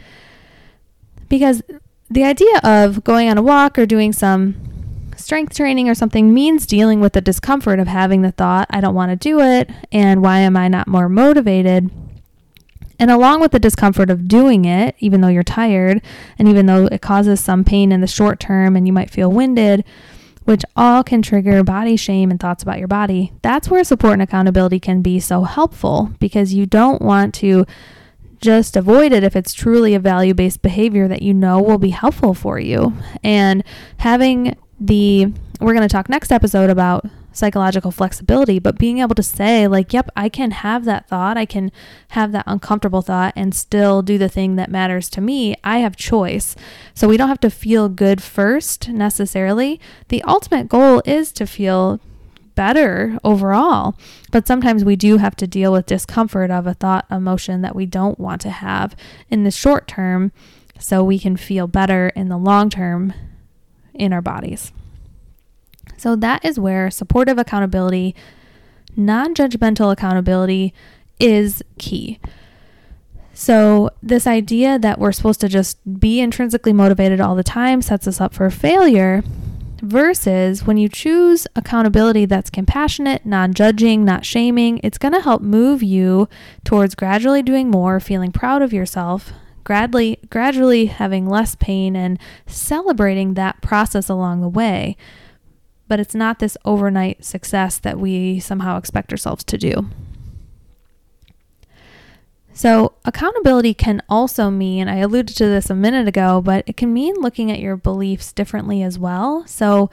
because 1.28 1.62
the 2.10 2.24
idea 2.24 2.58
of 2.64 3.04
going 3.04 3.28
on 3.28 3.38
a 3.38 3.42
walk 3.42 3.78
or 3.78 3.86
doing 3.86 4.12
some 4.12 4.56
strength 5.16 5.54
training 5.54 5.88
or 5.88 5.94
something 5.94 6.34
means 6.34 6.66
dealing 6.66 6.98
with 6.98 7.12
the 7.12 7.20
discomfort 7.20 7.78
of 7.78 7.86
having 7.86 8.22
the 8.22 8.32
thought, 8.32 8.66
I 8.70 8.80
don't 8.80 8.96
want 8.96 9.10
to 9.10 9.16
do 9.16 9.40
it, 9.40 9.70
and 9.92 10.22
why 10.22 10.40
am 10.40 10.56
I 10.56 10.66
not 10.66 10.88
more 10.88 11.08
motivated? 11.08 11.88
And 12.98 13.10
along 13.10 13.40
with 13.40 13.52
the 13.52 13.58
discomfort 13.58 14.10
of 14.10 14.28
doing 14.28 14.64
it, 14.64 14.94
even 14.98 15.20
though 15.20 15.28
you're 15.28 15.42
tired, 15.42 16.00
and 16.38 16.48
even 16.48 16.66
though 16.66 16.86
it 16.86 17.02
causes 17.02 17.40
some 17.40 17.64
pain 17.64 17.92
in 17.92 18.00
the 18.00 18.06
short 18.06 18.40
term 18.40 18.76
and 18.76 18.86
you 18.86 18.92
might 18.92 19.10
feel 19.10 19.30
winded, 19.30 19.84
which 20.44 20.64
all 20.76 21.02
can 21.02 21.22
trigger 21.22 21.62
body 21.64 21.96
shame 21.96 22.30
and 22.30 22.40
thoughts 22.40 22.62
about 22.62 22.78
your 22.78 22.88
body, 22.88 23.32
that's 23.42 23.68
where 23.68 23.84
support 23.84 24.14
and 24.14 24.22
accountability 24.22 24.80
can 24.80 25.02
be 25.02 25.20
so 25.20 25.42
helpful 25.42 26.12
because 26.20 26.54
you 26.54 26.64
don't 26.66 27.02
want 27.02 27.34
to 27.34 27.66
just 28.40 28.76
avoid 28.76 29.12
it 29.12 29.24
if 29.24 29.34
it's 29.34 29.52
truly 29.52 29.94
a 29.94 29.98
value 29.98 30.34
based 30.34 30.62
behavior 30.62 31.08
that 31.08 31.22
you 31.22 31.34
know 31.34 31.60
will 31.60 31.78
be 31.78 31.90
helpful 31.90 32.32
for 32.32 32.58
you. 32.58 32.92
And 33.24 33.64
having 33.98 34.56
the 34.78 35.32
we're 35.60 35.72
going 35.72 35.88
to 35.88 35.92
talk 35.92 36.08
next 36.08 36.30
episode 36.30 36.70
about 36.70 37.06
psychological 37.36 37.90
flexibility, 37.90 38.58
but 38.58 38.78
being 38.78 38.98
able 38.98 39.14
to 39.14 39.22
say, 39.22 39.68
like, 39.68 39.92
yep, 39.92 40.08
I 40.16 40.28
can 40.28 40.50
have 40.50 40.84
that 40.86 41.08
thought, 41.08 41.36
I 41.36 41.44
can 41.44 41.70
have 42.08 42.32
that 42.32 42.44
uncomfortable 42.46 43.02
thought 43.02 43.32
and 43.36 43.54
still 43.54 44.02
do 44.02 44.18
the 44.18 44.28
thing 44.28 44.56
that 44.56 44.70
matters 44.70 45.08
to 45.10 45.20
me. 45.20 45.54
I 45.62 45.78
have 45.78 45.96
choice. 45.96 46.56
So 46.94 47.08
we 47.08 47.16
don't 47.16 47.28
have 47.28 47.40
to 47.40 47.50
feel 47.50 47.88
good 47.88 48.22
first 48.22 48.88
necessarily. 48.88 49.80
The 50.08 50.22
ultimate 50.22 50.68
goal 50.68 51.02
is 51.04 51.32
to 51.32 51.46
feel 51.46 52.00
better 52.54 53.18
overall, 53.22 53.96
but 54.32 54.46
sometimes 54.46 54.84
we 54.84 54.96
do 54.96 55.18
have 55.18 55.36
to 55.36 55.46
deal 55.46 55.72
with 55.72 55.84
discomfort 55.86 56.50
of 56.50 56.66
a 56.66 56.74
thought, 56.74 57.04
emotion 57.10 57.60
that 57.60 57.76
we 57.76 57.84
don't 57.84 58.18
want 58.18 58.40
to 58.40 58.50
have 58.50 58.96
in 59.28 59.44
the 59.44 59.50
short 59.50 59.86
term 59.86 60.32
so 60.78 61.04
we 61.04 61.18
can 61.18 61.36
feel 61.36 61.66
better 61.66 62.08
in 62.16 62.28
the 62.28 62.38
long 62.38 62.70
term 62.70 63.12
in 63.92 64.12
our 64.12 64.22
bodies. 64.22 64.72
So 65.96 66.16
that 66.16 66.44
is 66.44 66.58
where 66.58 66.90
supportive 66.90 67.38
accountability, 67.38 68.14
non 68.96 69.34
judgmental 69.34 69.92
accountability 69.92 70.74
is 71.18 71.62
key. 71.78 72.18
So, 73.38 73.90
this 74.02 74.26
idea 74.26 74.78
that 74.78 74.98
we're 74.98 75.12
supposed 75.12 75.42
to 75.42 75.48
just 75.48 76.00
be 76.00 76.20
intrinsically 76.20 76.72
motivated 76.72 77.20
all 77.20 77.34
the 77.34 77.44
time 77.44 77.82
sets 77.82 78.08
us 78.08 78.18
up 78.18 78.32
for 78.32 78.48
failure. 78.48 79.22
Versus 79.82 80.66
when 80.66 80.78
you 80.78 80.88
choose 80.88 81.46
accountability 81.54 82.24
that's 82.24 82.48
compassionate, 82.48 83.26
non 83.26 83.52
judging, 83.52 84.06
not 84.06 84.24
shaming, 84.24 84.80
it's 84.82 84.96
going 84.96 85.12
to 85.12 85.20
help 85.20 85.42
move 85.42 85.82
you 85.82 86.30
towards 86.64 86.94
gradually 86.94 87.42
doing 87.42 87.70
more, 87.70 88.00
feeling 88.00 88.32
proud 88.32 88.62
of 88.62 88.72
yourself, 88.72 89.32
gradually 89.64 90.18
gradually 90.30 90.86
having 90.86 91.28
less 91.28 91.56
pain 91.56 91.94
and 91.94 92.18
celebrating 92.46 93.34
that 93.34 93.60
process 93.60 94.08
along 94.08 94.40
the 94.40 94.48
way. 94.48 94.96
But 95.88 96.00
it's 96.00 96.14
not 96.14 96.38
this 96.38 96.56
overnight 96.64 97.24
success 97.24 97.78
that 97.78 97.98
we 97.98 98.40
somehow 98.40 98.76
expect 98.76 99.12
ourselves 99.12 99.44
to 99.44 99.58
do. 99.58 99.88
So, 102.52 102.94
accountability 103.04 103.74
can 103.74 104.02
also 104.08 104.48
mean, 104.50 104.88
I 104.88 104.96
alluded 104.96 105.36
to 105.36 105.44
this 105.44 105.68
a 105.68 105.74
minute 105.74 106.08
ago, 106.08 106.40
but 106.40 106.64
it 106.66 106.76
can 106.76 106.92
mean 106.92 107.14
looking 107.20 107.50
at 107.52 107.60
your 107.60 107.76
beliefs 107.76 108.32
differently 108.32 108.82
as 108.82 108.98
well. 108.98 109.46
So, 109.46 109.90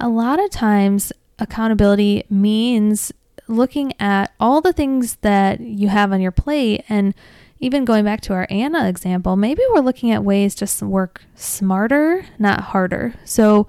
a 0.00 0.08
lot 0.08 0.42
of 0.42 0.50
times, 0.50 1.12
accountability 1.38 2.24
means 2.30 3.12
looking 3.46 3.92
at 4.00 4.32
all 4.40 4.60
the 4.60 4.72
things 4.72 5.16
that 5.16 5.60
you 5.60 5.88
have 5.88 6.12
on 6.12 6.20
your 6.20 6.32
plate 6.32 6.82
and 6.88 7.14
even 7.58 7.84
going 7.84 8.04
back 8.04 8.20
to 8.22 8.32
our 8.32 8.46
Anna 8.50 8.88
example, 8.88 9.36
maybe 9.36 9.62
we're 9.70 9.80
looking 9.80 10.10
at 10.10 10.24
ways 10.24 10.54
to 10.56 10.84
work 10.84 11.24
smarter, 11.34 12.26
not 12.38 12.60
harder. 12.60 13.14
So 13.24 13.66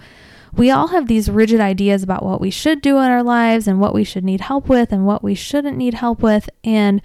we 0.54 0.72
all 0.72 0.88
have 0.88 1.08
these 1.08 1.30
rigid 1.30 1.60
ideas 1.60 2.04
about 2.04 2.24
what 2.24 2.42
we 2.42 2.50
should 2.50 2.82
do 2.82 2.98
in 2.98 3.06
our 3.06 3.24
lives 3.24 3.68
and 3.68 3.80
what 3.80 3.94
we 3.94 4.04
should 4.04 4.24
need 4.24 4.42
help 4.42 4.70
with 4.70 4.92
and 4.92 5.06
what 5.06 5.24
we 5.24 5.36
shouldn't 5.36 5.78
need 5.78 5.96
help 5.96 6.22
with. 6.22 6.50
And 6.64 7.02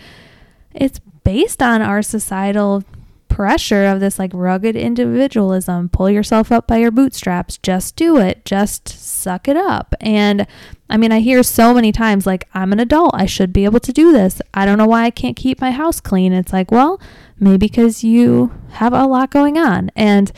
it's 0.75 1.00
based 1.25 1.62
on 1.62 1.82
our 1.82 2.02
societal 2.02 2.84
pressure 3.28 3.87
of 3.87 3.99
this 3.99 4.18
like 4.18 4.30
rugged 4.34 4.76
individualism. 4.76 5.88
Pull 5.88 6.11
yourself 6.11 6.52
up 6.52 6.66
by 6.66 6.76
your 6.76 6.90
bootstraps. 6.90 7.58
Just 7.58 7.96
do 7.96 8.18
it. 8.18 8.44
Just 8.44 8.88
suck 8.88 9.49
it 9.49 9.56
up. 9.56 9.94
And 10.00 10.46
I 10.90 10.99
mean, 10.99 11.12
I 11.12 11.20
hear 11.20 11.42
so 11.42 11.72
many 11.72 11.92
times 11.92 12.26
like, 12.26 12.46
I'm 12.52 12.72
an 12.72 12.80
adult. 12.80 13.12
I 13.14 13.25
should 13.25 13.52
be 13.52 13.64
able 13.64 13.80
to 13.80 13.92
do 13.92 14.12
this. 14.12 14.42
I 14.52 14.66
don't 14.66 14.76
know 14.76 14.87
why 14.87 15.04
I 15.04 15.11
can't 15.11 15.37
keep 15.37 15.61
my 15.61 15.70
house 15.70 16.00
clean. 16.00 16.34
It's 16.34 16.52
like, 16.52 16.70
well, 16.70 17.00
maybe 17.40 17.56
because 17.56 18.04
you 18.04 18.52
have 18.72 18.92
a 18.92 19.06
lot 19.06 19.30
going 19.30 19.56
on. 19.56 19.90
And 19.96 20.30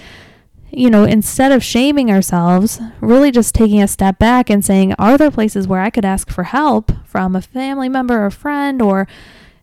you 0.76 0.90
know, 0.90 1.04
instead 1.04 1.52
of 1.52 1.62
shaming 1.62 2.10
ourselves, 2.10 2.80
really 3.00 3.30
just 3.30 3.54
taking 3.54 3.82
a 3.82 3.88
step 3.88 4.18
back 4.18 4.50
and 4.50 4.64
saying, 4.64 4.94
are 4.98 5.16
there 5.16 5.30
places 5.30 5.68
where 5.68 5.80
I 5.80 5.90
could 5.90 6.04
ask 6.04 6.30
for 6.30 6.44
help 6.44 6.92
from 7.06 7.36
a 7.36 7.42
family 7.42 7.88
member 7.88 8.24
or 8.24 8.30
friend? 8.30 8.82
Or 8.82 9.06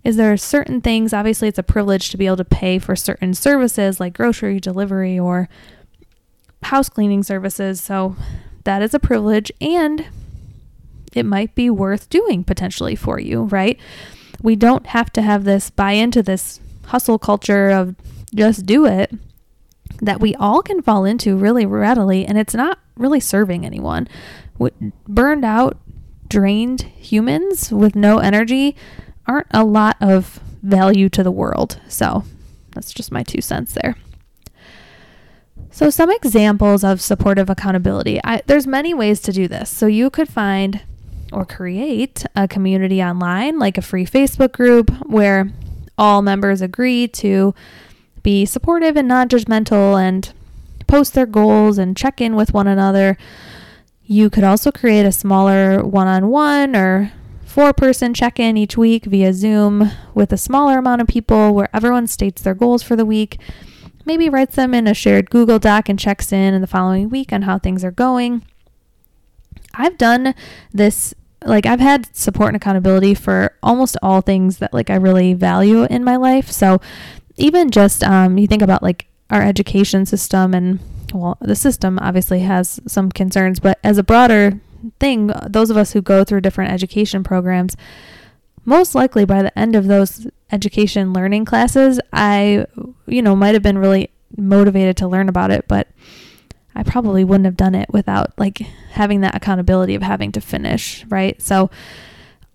is 0.03 0.15
there 0.15 0.35
certain 0.37 0.81
things? 0.81 1.13
Obviously 1.13 1.47
it's 1.47 1.59
a 1.59 1.63
privilege 1.63 2.09
to 2.09 2.17
be 2.17 2.25
able 2.25 2.37
to 2.37 2.45
pay 2.45 2.79
for 2.79 2.95
certain 2.95 3.33
services 3.33 3.99
like 3.99 4.13
grocery 4.13 4.59
delivery 4.59 5.19
or 5.19 5.49
house 6.63 6.89
cleaning 6.89 7.23
services. 7.23 7.81
So 7.81 8.15
that 8.63 8.81
is 8.81 8.93
a 8.93 8.99
privilege 8.99 9.51
and 9.59 10.05
it 11.13 11.25
might 11.25 11.55
be 11.55 11.69
worth 11.69 12.09
doing 12.09 12.43
potentially 12.43 12.95
for 12.95 13.19
you 13.19 13.43
right? 13.43 13.79
We 14.41 14.55
don't 14.55 14.87
have 14.87 15.11
to 15.13 15.21
have 15.21 15.43
this 15.43 15.69
buy 15.69 15.91
into 15.91 16.23
this 16.23 16.59
hustle 16.85 17.19
culture 17.19 17.69
of 17.69 17.95
just 18.33 18.65
do 18.65 18.85
it 18.85 19.11
that 20.01 20.19
we 20.19 20.35
all 20.35 20.61
can 20.61 20.81
fall 20.81 21.05
into 21.05 21.35
really 21.35 21.65
readily 21.65 22.25
and 22.25 22.37
it's 22.37 22.55
not 22.55 22.79
really 22.97 23.19
serving 23.19 23.65
anyone 23.65 24.07
burned 25.07 25.45
out 25.45 25.77
drained 26.27 26.81
humans 26.81 27.71
with 27.71 27.95
no 27.95 28.19
energy 28.19 28.75
aren't 29.27 29.47
a 29.51 29.63
lot 29.63 29.97
of 29.99 30.39
value 30.63 31.09
to 31.09 31.23
the 31.23 31.31
world. 31.31 31.79
So 31.87 32.23
that's 32.73 32.93
just 32.93 33.11
my 33.11 33.23
two 33.23 33.41
cents 33.41 33.73
there. 33.73 33.95
So 35.71 35.89
some 35.89 36.09
examples 36.09 36.83
of 36.83 37.01
supportive 37.01 37.49
accountability. 37.49 38.19
I, 38.23 38.41
there's 38.45 38.67
many 38.67 38.93
ways 38.93 39.21
to 39.21 39.31
do 39.31 39.47
this. 39.47 39.69
So 39.69 39.87
you 39.87 40.09
could 40.09 40.27
find 40.27 40.81
or 41.31 41.45
create 41.45 42.25
a 42.35 42.47
community 42.47 43.01
online, 43.01 43.57
like 43.57 43.77
a 43.77 43.81
free 43.81 44.05
Facebook 44.05 44.51
group 44.51 44.89
where 45.05 45.51
all 45.97 46.21
members 46.21 46.61
agree 46.61 47.07
to 47.07 47.53
be 48.23 48.45
supportive 48.45 48.95
and 48.95 49.07
non 49.07 49.29
judgmental 49.29 50.01
and 50.01 50.33
post 50.87 51.13
their 51.13 51.25
goals 51.25 51.77
and 51.77 51.95
check 51.95 52.21
in 52.21 52.35
with 52.35 52.53
one 52.53 52.67
another. 52.67 53.17
You 54.03 54.29
could 54.29 54.43
also 54.43 54.71
create 54.71 55.05
a 55.05 55.11
smaller 55.11 55.83
one 55.83 56.07
on 56.07 56.27
one 56.27 56.75
or 56.75 57.13
four 57.45 57.73
person 57.73 58.13
check 58.13 58.39
in 58.39 58.57
each 58.57 58.77
week 58.77 59.05
via 59.05 59.33
Zoom 59.33 59.91
with 60.13 60.31
a 60.31 60.37
smaller 60.37 60.77
amount 60.77 61.01
of 61.01 61.07
people 61.07 61.53
where 61.53 61.69
everyone 61.73 62.07
states 62.07 62.41
their 62.41 62.53
goals 62.53 62.83
for 62.83 62.95
the 62.95 63.05
week. 63.05 63.39
Maybe 64.05 64.29
writes 64.29 64.55
them 64.55 64.73
in 64.73 64.87
a 64.87 64.93
shared 64.93 65.29
Google 65.29 65.59
Doc 65.59 65.89
and 65.89 65.99
checks 65.99 66.31
in 66.31 66.53
in 66.53 66.61
the 66.61 66.67
following 66.67 67.09
week 67.09 67.31
on 67.31 67.43
how 67.43 67.59
things 67.59 67.83
are 67.83 67.91
going. 67.91 68.43
I've 69.73 69.97
done 69.97 70.33
this 70.73 71.13
like 71.43 71.65
I've 71.65 71.79
had 71.79 72.15
support 72.15 72.49
and 72.49 72.55
accountability 72.55 73.15
for 73.15 73.57
almost 73.63 73.97
all 74.01 74.21
things 74.21 74.57
that 74.57 74.73
like 74.73 74.89
I 74.89 74.95
really 74.95 75.33
value 75.33 75.83
in 75.85 76.03
my 76.03 76.15
life. 76.15 76.51
So 76.51 76.79
even 77.41 77.71
just 77.71 78.03
um, 78.03 78.37
you 78.37 78.47
think 78.47 78.61
about 78.61 78.83
like 78.83 79.07
our 79.29 79.41
education 79.41 80.05
system 80.05 80.53
and 80.53 80.79
well 81.13 81.37
the 81.41 81.55
system 81.55 81.99
obviously 81.99 82.39
has 82.41 82.79
some 82.87 83.11
concerns, 83.11 83.59
but 83.59 83.79
as 83.83 83.97
a 83.97 84.03
broader 84.03 84.59
thing, 84.99 85.31
those 85.47 85.69
of 85.69 85.77
us 85.77 85.93
who 85.93 86.01
go 86.01 86.23
through 86.23 86.41
different 86.41 86.71
education 86.71 87.23
programs, 87.23 87.75
most 88.65 88.95
likely 88.95 89.25
by 89.25 89.41
the 89.41 89.57
end 89.57 89.75
of 89.75 89.87
those 89.87 90.27
education 90.51 91.13
learning 91.13 91.45
classes, 91.45 91.99
I, 92.13 92.65
you 93.07 93.21
know, 93.21 93.35
might 93.35 93.53
have 93.53 93.63
been 93.63 93.77
really 93.77 94.09
motivated 94.37 94.97
to 94.97 95.07
learn 95.07 95.29
about 95.29 95.51
it, 95.51 95.65
but 95.67 95.87
I 96.75 96.83
probably 96.83 97.23
wouldn't 97.23 97.45
have 97.45 97.57
done 97.57 97.75
it 97.75 97.89
without 97.91 98.37
like 98.37 98.59
having 98.91 99.21
that 99.21 99.35
accountability 99.35 99.95
of 99.95 100.01
having 100.01 100.31
to 100.33 100.41
finish, 100.41 101.05
right? 101.05 101.41
So, 101.41 101.69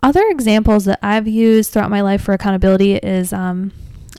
other 0.02 0.22
examples 0.28 0.84
that 0.84 0.98
I've 1.02 1.26
used 1.26 1.72
throughout 1.72 1.90
my 1.90 2.02
life 2.02 2.22
for 2.22 2.32
accountability 2.32 2.96
is 2.96 3.32
um, 3.32 3.72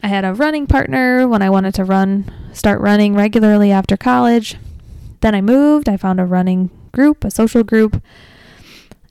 I 0.03 0.07
had 0.07 0.25
a 0.25 0.33
running 0.33 0.67
partner 0.67 1.27
when 1.27 1.41
I 1.41 1.49
wanted 1.49 1.73
to 1.75 1.83
run, 1.83 2.31
start 2.53 2.81
running 2.81 3.15
regularly 3.15 3.71
after 3.71 3.97
college. 3.97 4.55
Then 5.21 5.33
I 5.33 5.41
moved, 5.41 5.89
I 5.89 5.97
found 5.97 6.19
a 6.19 6.25
running 6.25 6.69
group, 6.91 7.23
a 7.23 7.31
social 7.31 7.63
group. 7.63 8.01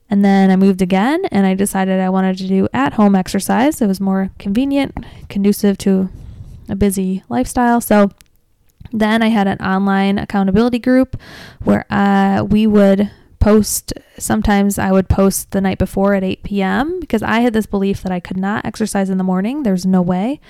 And 0.08 0.24
then 0.24 0.50
I 0.50 0.56
moved 0.56 0.82
again 0.82 1.24
and 1.32 1.46
I 1.46 1.54
decided 1.54 2.00
I 2.00 2.10
wanted 2.10 2.38
to 2.38 2.46
do 2.46 2.68
at 2.72 2.94
home 2.94 3.16
exercise. 3.16 3.80
It 3.82 3.88
was 3.88 4.00
more 4.00 4.30
convenient, 4.38 4.94
conducive 5.28 5.78
to 5.78 6.08
a 6.68 6.76
busy 6.76 7.24
lifestyle. 7.28 7.80
So 7.80 8.10
then 8.92 9.22
I 9.22 9.28
had 9.28 9.48
an 9.48 9.58
online 9.58 10.18
accountability 10.18 10.78
group 10.78 11.16
where 11.64 11.84
uh, 11.90 12.44
we 12.48 12.66
would 12.66 13.10
post. 13.46 13.92
Sometimes 14.18 14.76
I 14.76 14.90
would 14.90 15.08
post 15.08 15.52
the 15.52 15.60
night 15.60 15.78
before 15.78 16.14
at 16.14 16.24
8 16.24 16.42
p.m. 16.42 16.98
because 16.98 17.22
I 17.22 17.38
had 17.38 17.52
this 17.52 17.66
belief 17.66 18.02
that 18.02 18.10
I 18.10 18.18
could 18.18 18.36
not 18.36 18.66
exercise 18.66 19.08
in 19.08 19.18
the 19.18 19.24
morning. 19.24 19.62
There's 19.62 19.86
no 19.86 20.02
way. 20.02 20.40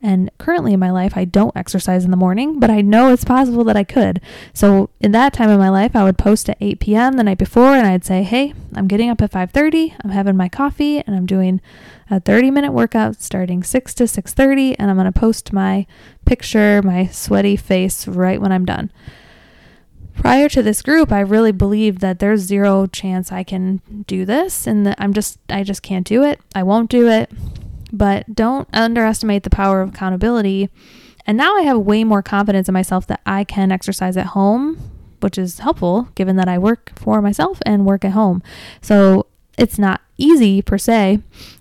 And 0.00 0.30
currently 0.38 0.72
in 0.72 0.78
my 0.78 0.92
life, 0.92 1.16
I 1.16 1.24
don't 1.24 1.56
exercise 1.56 2.04
in 2.04 2.12
the 2.12 2.16
morning, 2.16 2.60
but 2.60 2.70
I 2.70 2.80
know 2.80 3.12
it's 3.12 3.24
possible 3.24 3.64
that 3.64 3.76
I 3.76 3.82
could. 3.82 4.20
So 4.52 4.88
in 5.00 5.10
that 5.10 5.32
time 5.32 5.50
of 5.50 5.58
my 5.58 5.68
life, 5.68 5.96
I 5.96 6.04
would 6.04 6.16
post 6.16 6.48
at 6.48 6.56
8 6.60 6.78
p.m. 6.78 7.14
the 7.14 7.24
night 7.24 7.38
before, 7.38 7.74
and 7.74 7.88
I'd 7.88 8.04
say, 8.04 8.22
"Hey, 8.22 8.54
I'm 8.72 8.86
getting 8.86 9.10
up 9.10 9.20
at 9.20 9.32
5:30. 9.32 9.96
I'm 10.04 10.10
having 10.10 10.36
my 10.36 10.48
coffee, 10.48 11.00
and 11.04 11.16
I'm 11.16 11.26
doing 11.26 11.60
a 12.08 12.20
30-minute 12.20 12.72
workout 12.72 13.20
starting 13.20 13.64
6 13.64 13.94
to 13.94 14.04
6:30, 14.04 14.76
and 14.78 14.92
I'm 14.92 14.96
going 14.96 15.12
to 15.12 15.20
post 15.20 15.52
my 15.52 15.86
picture, 16.24 16.82
my 16.84 17.08
sweaty 17.08 17.56
face, 17.56 18.06
right 18.06 18.40
when 18.40 18.52
I'm 18.52 18.64
done." 18.64 18.92
Prior 20.16 20.48
to 20.48 20.62
this 20.62 20.80
group, 20.80 21.12
I 21.12 21.20
really 21.20 21.52
believed 21.52 22.00
that 22.00 22.18
there's 22.18 22.40
zero 22.40 22.86
chance 22.86 23.30
I 23.30 23.42
can 23.42 23.82
do 24.06 24.24
this, 24.24 24.66
and 24.66 24.86
that 24.86 24.96
I'm 24.98 25.12
just, 25.12 25.38
I 25.48 25.62
just 25.62 25.82
can't 25.82 26.06
do 26.06 26.22
it. 26.22 26.40
I 26.54 26.62
won't 26.62 26.90
do 26.90 27.08
it 27.08 27.30
but 27.94 28.34
don't 28.34 28.68
underestimate 28.72 29.44
the 29.44 29.50
power 29.50 29.80
of 29.80 29.90
accountability. 29.90 30.68
And 31.26 31.38
now 31.38 31.56
I 31.56 31.62
have 31.62 31.78
way 31.78 32.04
more 32.04 32.22
confidence 32.22 32.68
in 32.68 32.72
myself 32.72 33.06
that 33.06 33.20
I 33.24 33.44
can 33.44 33.70
exercise 33.70 34.16
at 34.16 34.26
home, 34.26 34.90
which 35.20 35.38
is 35.38 35.60
helpful 35.60 36.08
given 36.14 36.36
that 36.36 36.48
I 36.48 36.58
work 36.58 36.92
for 36.96 37.22
myself 37.22 37.60
and 37.64 37.86
work 37.86 38.04
at 38.04 38.12
home. 38.12 38.42
So 38.82 39.26
it's 39.56 39.78
not 39.78 40.00
easy 40.18 40.60
per 40.60 40.76
se. 40.76 41.20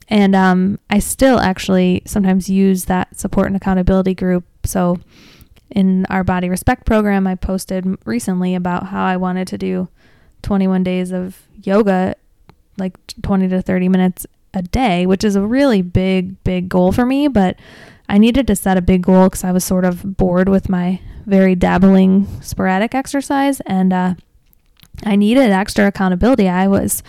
And 0.09 0.35
um, 0.35 0.79
I 0.89 0.99
still 0.99 1.39
actually 1.39 2.01
sometimes 2.05 2.49
use 2.49 2.85
that 2.85 3.17
support 3.19 3.47
and 3.47 3.55
accountability 3.55 4.15
group. 4.15 4.43
So 4.65 4.99
in 5.69 6.05
our 6.07 6.23
body 6.23 6.49
respect 6.49 6.85
program, 6.85 7.25
I 7.25 7.35
posted 7.35 7.97
recently 8.05 8.55
about 8.55 8.87
how 8.87 9.03
I 9.05 9.17
wanted 9.17 9.47
to 9.49 9.57
do 9.57 9.87
21 10.43 10.83
days 10.83 11.11
of 11.11 11.41
yoga, 11.61 12.15
like 12.77 12.93
20 13.21 13.47
to 13.49 13.61
30 13.61 13.89
minutes 13.89 14.25
a 14.53 14.61
day, 14.61 15.05
which 15.05 15.23
is 15.23 15.35
a 15.35 15.41
really 15.41 15.81
big, 15.81 16.41
big 16.43 16.69
goal 16.69 16.91
for 16.91 17.05
me. 17.05 17.27
But 17.27 17.57
I 18.07 18.17
needed 18.17 18.47
to 18.47 18.55
set 18.55 18.77
a 18.77 18.81
big 18.81 19.03
goal 19.03 19.25
because 19.25 19.43
I 19.43 19.51
was 19.51 19.63
sort 19.63 19.85
of 19.85 20.17
bored 20.17 20.49
with 20.49 20.69
my 20.69 20.99
very 21.25 21.55
dabbling, 21.55 22.27
sporadic 22.41 22.93
exercise. 22.93 23.59
And 23.61 23.93
uh, 23.93 24.15
I 25.05 25.15
needed 25.15 25.49
extra 25.49 25.87
accountability. 25.87 26.47
I 26.47 26.67
was, 26.67 27.01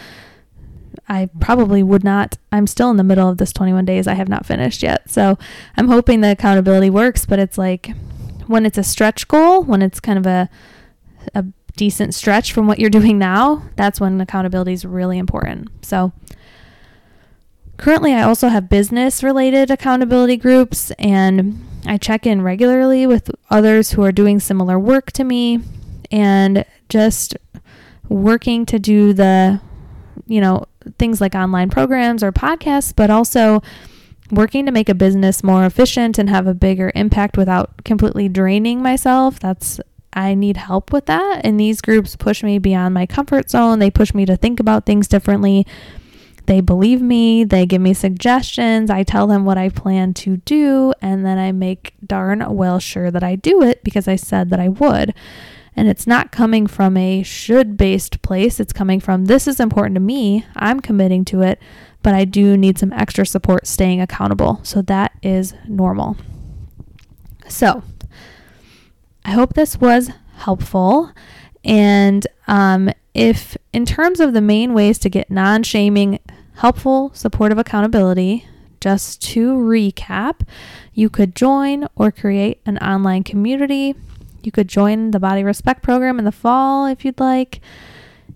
I 1.09 1.29
probably 1.41 1.83
would 1.83 2.05
not, 2.05 2.39
I'm 2.53 2.67
still 2.67 2.91
in 2.91 2.97
the 2.97 3.05
middle 3.05 3.29
of 3.29 3.39
this 3.39 3.53
21 3.53 3.85
days. 3.85 4.07
I 4.07 4.15
have 4.15 4.29
not 4.29 4.47
finished 4.47 4.83
yet. 4.83 5.11
So 5.11 5.37
I'm 5.77 5.89
hoping 5.89 6.21
the 6.21 6.31
accountability 6.31 6.91
works. 6.91 7.27
But 7.27 7.39
it's 7.39 7.59
like 7.59 7.91
when 8.47 8.67
it's 8.67 8.79
a 8.79 8.83
stretch 8.83 9.29
goal, 9.29 9.63
when 9.63 9.83
it's 9.83 10.01
kind 10.01 10.19
of 10.19 10.27
a, 10.27 10.49
a 11.35 11.45
decent 11.77 12.15
stretch 12.15 12.53
from 12.53 12.67
what 12.67 12.79
you're 12.79 12.91
doing 12.91 13.19
now, 13.19 13.63
that's 13.77 14.01
when 14.01 14.21
accountability 14.21 14.73
is 14.73 14.85
really 14.85 15.19
important. 15.19 15.69
So, 15.83 16.13
Currently, 17.77 18.15
I 18.15 18.23
also 18.23 18.49
have 18.49 18.69
business 18.69 19.23
related 19.23 19.71
accountability 19.71 20.37
groups, 20.37 20.93
and 20.93 21.67
I 21.85 21.99
check 21.99 22.25
in 22.27 22.43
regularly 22.43 23.07
with 23.07 23.31
others 23.51 23.93
who 23.93 24.03
are 24.05 24.13
doing 24.13 24.39
similar 24.39 24.79
work 24.79 25.11
to 25.13 25.25
me 25.25 25.61
and 26.11 26.65
just 26.89 27.37
working 28.09 28.65
to 28.67 28.79
do 28.79 29.13
the, 29.13 29.61
you 30.27 30.41
know, 30.41 30.67
things 30.99 31.21
like 31.21 31.35
online 31.35 31.69
programs 31.69 32.23
or 32.23 32.31
podcasts, 32.31 32.95
but 32.95 33.11
also 33.11 33.61
working 34.35 34.67
to 34.67 34.73
make 34.73 34.89
a 34.89 34.95
business 34.95 35.43
more 35.43 35.65
efficient 35.65 36.19
and 36.19 36.29
have 36.31 36.47
a 36.47 36.55
bigger 36.55 36.93
impact 36.95 37.37
without 37.37 37.85
completely 37.85 38.29
draining 38.29 38.83
myself. 38.83 39.39
That's 39.41 39.81
I 40.13 40.35
need 40.35 40.57
help 40.57 40.93
with 40.93 41.07
that. 41.07 41.41
And 41.45 41.59
these 41.59 41.81
groups 41.81 42.15
push 42.15 42.43
me 42.43 42.59
beyond 42.59 42.95
my 42.95 43.07
comfort 43.07 43.51
zone. 43.51 43.81
They 43.81 43.91
push 43.91 44.15
me 44.15 44.25
to 44.27 44.37
think 44.37 44.61
about 44.61 44.87
things 44.87 45.09
differently 45.09 45.67
they 46.47 46.61
believe 46.61 47.01
me, 47.01 47.45
they 47.45 47.65
give 47.65 47.81
me 47.81 47.95
suggestions, 47.95 48.91
I 48.91 49.03
tell 49.03 49.27
them 49.27 49.45
what 49.45 49.57
I 49.57 49.71
plan 49.71 50.13
to 50.15 50.39
do, 50.39 50.93
and 51.01 51.25
then 51.25 51.39
I 51.39 51.53
make 51.53 51.95
darn 52.07 52.45
well 52.55 52.79
sure 52.79 53.11
that 53.11 53.25
I 53.25 53.37
do 53.37 53.63
it 53.63 53.83
because 53.83 54.09
I 54.09 54.17
said 54.17 54.51
that 54.51 54.61
I 54.61 54.69
would. 54.69 55.15
And 55.77 55.89
it's 55.89 56.07
not 56.07 56.31
coming 56.31 56.67
from 56.67 56.97
a 56.97 57.23
should 57.23 57.77
based 57.77 58.23
place, 58.23 58.61
it's 58.61 58.73
coming 58.73 59.01
from 59.01 59.25
this 59.25 59.49
is 59.49 59.59
important 59.59 59.95
to 59.95 60.01
me, 60.01 60.47
I'm 60.55 60.81
committing 60.81 61.25
to 61.27 61.43
it, 61.43 61.61
but 62.03 62.15
I 62.15 62.25
do 62.25 62.57
need 62.57 62.79
some 62.79 62.93
extra 62.93 63.27
support 63.27 63.67
staying 63.67 64.01
accountable. 64.01 64.61
So 64.63 64.83
that 64.83 65.13
is 65.23 65.55
normal. 65.67 66.17
So 67.49 67.83
I 69.25 69.33
hope 69.33 69.55
this 69.55 69.79
was 69.81 70.11
helpful. 70.37 71.11
And 71.65 72.27
um, 72.47 72.91
if, 73.15 73.57
in 73.73 73.87
terms 73.87 74.21
of 74.21 74.33
the 74.33 74.41
main 74.41 74.75
ways 74.75 74.99
to 75.01 75.09
get 75.09 75.31
non 75.31 75.63
shaming, 75.63 76.19
helpful, 76.57 77.11
supportive 77.15 77.59
accountability, 77.59 78.47
just 78.81 79.23
to 79.23 79.55
recap, 79.55 80.47
you 80.93 81.09
could 81.09 81.35
join 81.35 81.89
or 81.97 82.13
create 82.13 82.61
an 82.67 82.77
online 82.79 83.23
community. 83.23 83.95
You 84.45 84.53
could 84.53 84.69
join 84.69 85.11
the 85.11 85.21
Body 85.21 85.43
Respect 85.43 85.83
program 85.83 86.19
in 86.19 86.25
the 86.25 86.33
fall 86.33 86.87
if 86.87 87.05
you'd 87.05 87.21
like. 87.21 87.61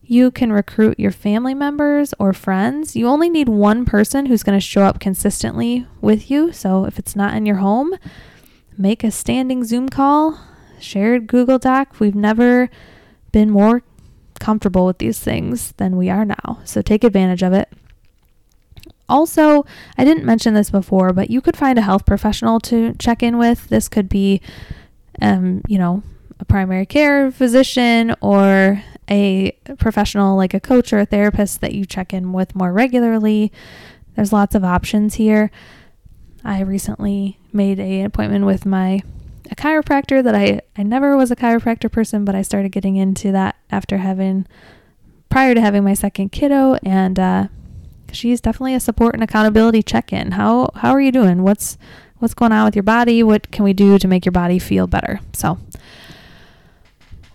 You 0.03 0.31
can 0.31 0.53
recruit 0.53 0.99
your 0.99 1.11
family 1.11 1.55
members 1.55 2.14
or 2.18 2.33
friends. 2.33 2.97
You 2.97 3.07
only 3.07 3.29
need 3.29 3.49
one 3.49 3.85
person 3.85 4.27
who's 4.27 4.42
going 4.42 4.59
to 4.59 4.64
show 4.64 4.83
up 4.83 5.01
consistently 5.01 5.87
with 6.01 6.31
you. 6.31 6.53
So 6.53 6.87
if 6.87 6.99
it's 6.99 7.14
not 7.14 7.35
in 7.35 7.44
your 7.44 7.57
home, 7.57 7.94
make 8.77 9.05
a 9.05 9.11
standing 9.11 9.64
Zoom 9.64 9.88
call, 9.88 10.40
shared 10.81 11.27
Google 11.27 11.59
Doc. 11.59 12.01
We've 12.01 12.14
never 12.14 12.71
been 13.33 13.51
more 13.51 13.83
comfortable 14.40 14.87
with 14.87 14.99
these 14.99 15.18
things 15.18 15.73
than 15.73 15.97
we 15.97 16.09
are 16.09 16.25
now. 16.25 16.61
So 16.64 16.81
take 16.81 17.05
advantage 17.05 17.42
of 17.42 17.53
it. 17.53 17.68
Also, 19.11 19.64
I 19.97 20.05
didn't 20.05 20.25
mention 20.25 20.55
this 20.55 20.71
before, 20.71 21.12
but 21.12 21.31
you 21.31 21.40
could 21.40 21.57
find 21.57 21.79
a 21.79 21.83
health 21.83 22.05
professional 22.05 22.61
to 22.61 22.94
check 22.94 23.23
in 23.23 23.38
with. 23.38 23.68
This 23.68 23.88
could 23.88 24.09
be, 24.09 24.40
um, 25.20 25.62
you 25.68 25.78
know, 25.78 26.02
a 26.40 26.44
primary 26.44 26.87
care 26.87 27.31
physician 27.31 28.14
or 28.20 28.83
a 29.11 29.52
professional 29.78 30.37
like 30.37 30.54
a 30.54 30.61
coach 30.61 30.92
or 30.92 31.00
a 31.00 31.07
therapist 31.07 31.61
that 31.61 31.74
you 31.74 31.85
check 31.85 32.12
in 32.12 32.33
with 32.33 32.54
more 32.54 32.72
regularly. 32.72 33.52
There's 34.14 34.33
lots 34.33 34.54
of 34.54 34.64
options 34.64 35.14
here. 35.14 35.50
I 36.44 36.61
recently 36.61 37.38
made 37.52 37.81
an 37.81 38.04
appointment 38.04 38.46
with 38.46 38.66
my 38.66 39.02
a 39.50 39.54
chiropractor 39.54 40.22
that 40.22 40.35
I, 40.35 40.61
I 40.76 40.83
never 40.83 41.16
was 41.16 41.31
a 41.31 41.37
chiropractor 41.37 41.90
person, 41.90 42.24
but 42.24 42.35
I 42.35 42.42
started 42.42 42.70
getting 42.70 42.96
into 42.96 43.33
that 43.33 43.57
after 43.70 43.98
having, 43.98 44.46
prior 45.31 45.54
to 45.54 45.61
having 45.61 45.85
my 45.85 45.94
second 45.94 46.33
kiddo. 46.33 46.74
And 46.83 47.18
uh, 47.18 47.48
she's 48.12 48.40
definitely 48.40 48.75
a 48.75 48.81
support 48.81 49.14
and 49.14 49.23
accountability 49.23 49.83
check 49.83 50.12
in. 50.12 50.33
How, 50.33 50.71
how 50.77 50.92
are 50.92 51.01
you 51.01 51.12
doing? 51.12 51.42
What's, 51.42 51.79
what's 52.18 52.35
going 52.35 52.53
on 52.53 52.64
with 52.64 52.77
your 52.77 52.83
body? 52.83 53.23
What 53.23 53.51
can 53.51 53.64
we 53.64 53.73
do 53.73 53.99
to 53.99 54.09
make 54.09 54.25
your 54.25 54.33
body 54.33 54.59
feel 54.59 54.87
better? 54.87 55.21
So, 55.33 55.59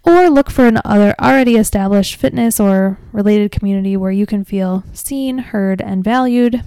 or 0.04 0.30
look 0.30 0.50
for 0.50 0.68
another 0.68 1.16
already 1.20 1.56
established 1.56 2.18
fitness 2.18 2.60
or 2.60 3.00
related 3.12 3.52
community 3.52 3.96
where 3.96 4.12
you 4.12 4.26
can 4.26 4.44
feel 4.44 4.84
seen, 4.94 5.38
heard, 5.38 5.82
and 5.82 6.04
valued. 6.04 6.62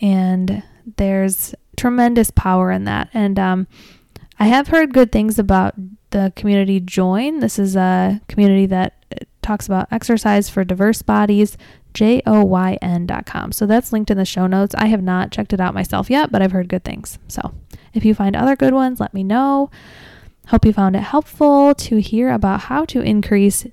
And 0.00 0.62
there's 0.96 1.54
tremendous 1.76 2.30
power 2.30 2.70
in 2.70 2.84
that. 2.84 3.08
And 3.14 3.38
um, 3.38 3.66
I 4.38 4.46
have 4.46 4.68
heard 4.68 4.92
good 4.92 5.10
things 5.10 5.38
about 5.38 5.74
the 6.10 6.32
community 6.36 6.80
Joyn. 6.80 7.40
This 7.40 7.58
is 7.58 7.76
a 7.76 8.20
community 8.28 8.66
that 8.66 8.94
uh, 9.12 9.24
talks 9.42 9.66
about 9.66 9.88
exercise 9.90 10.48
for 10.50 10.64
diverse 10.64 11.02
bodies, 11.02 11.56
J 11.98 12.22
O 12.26 12.44
Y 12.44 12.78
N.com. 12.80 13.50
So 13.50 13.66
that's 13.66 13.92
linked 13.92 14.12
in 14.12 14.18
the 14.18 14.24
show 14.24 14.46
notes. 14.46 14.72
I 14.78 14.86
have 14.86 15.02
not 15.02 15.32
checked 15.32 15.52
it 15.52 15.58
out 15.58 15.74
myself 15.74 16.08
yet, 16.08 16.30
but 16.30 16.40
I've 16.40 16.52
heard 16.52 16.68
good 16.68 16.84
things. 16.84 17.18
So 17.26 17.52
if 17.92 18.04
you 18.04 18.14
find 18.14 18.36
other 18.36 18.54
good 18.54 18.72
ones, 18.72 19.00
let 19.00 19.12
me 19.12 19.24
know. 19.24 19.68
Hope 20.46 20.64
you 20.64 20.72
found 20.72 20.94
it 20.94 21.02
helpful 21.02 21.74
to 21.74 22.00
hear 22.00 22.30
about 22.30 22.60
how 22.60 22.84
to 22.84 23.00
increase 23.00 23.66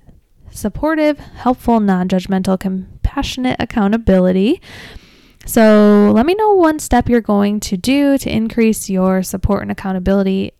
supportive, 0.50 1.20
helpful, 1.20 1.78
non 1.78 2.08
judgmental, 2.08 2.58
compassionate 2.58 3.58
accountability. 3.60 4.60
So, 5.46 6.10
let 6.12 6.26
me 6.26 6.34
know 6.34 6.54
one 6.54 6.80
step 6.80 7.08
you're 7.08 7.20
going 7.20 7.60
to 7.60 7.76
do 7.76 8.18
to 8.18 8.28
increase 8.28 8.90
your 8.90 9.22
support 9.22 9.62
and 9.62 9.70
accountability 9.70 10.52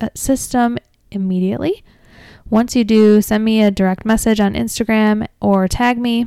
uh, 0.00 0.10
system 0.14 0.78
immediately. 1.10 1.82
Once 2.48 2.76
you 2.76 2.84
do, 2.84 3.20
send 3.20 3.44
me 3.44 3.60
a 3.60 3.72
direct 3.72 4.04
message 4.04 4.38
on 4.38 4.54
Instagram 4.54 5.26
or 5.40 5.66
tag 5.66 5.98
me 5.98 6.26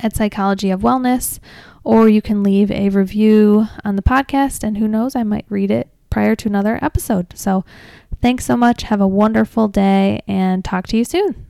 at 0.00 0.16
Psychology 0.16 0.70
of 0.70 0.80
Wellness, 0.80 1.38
or 1.82 2.08
you 2.08 2.22
can 2.22 2.42
leave 2.42 2.70
a 2.70 2.88
review 2.88 3.66
on 3.84 3.96
the 3.96 4.02
podcast, 4.02 4.62
and 4.62 4.78
who 4.78 4.88
knows, 4.88 5.14
I 5.14 5.22
might 5.22 5.46
read 5.48 5.70
it 5.70 5.88
prior 6.10 6.34
to 6.36 6.48
another 6.48 6.78
episode. 6.82 7.36
So, 7.36 7.64
thanks 8.22 8.44
so 8.44 8.56
much. 8.56 8.84
Have 8.84 9.00
a 9.00 9.08
wonderful 9.08 9.68
day, 9.68 10.22
and 10.26 10.64
talk 10.64 10.86
to 10.88 10.96
you 10.96 11.04
soon. 11.04 11.46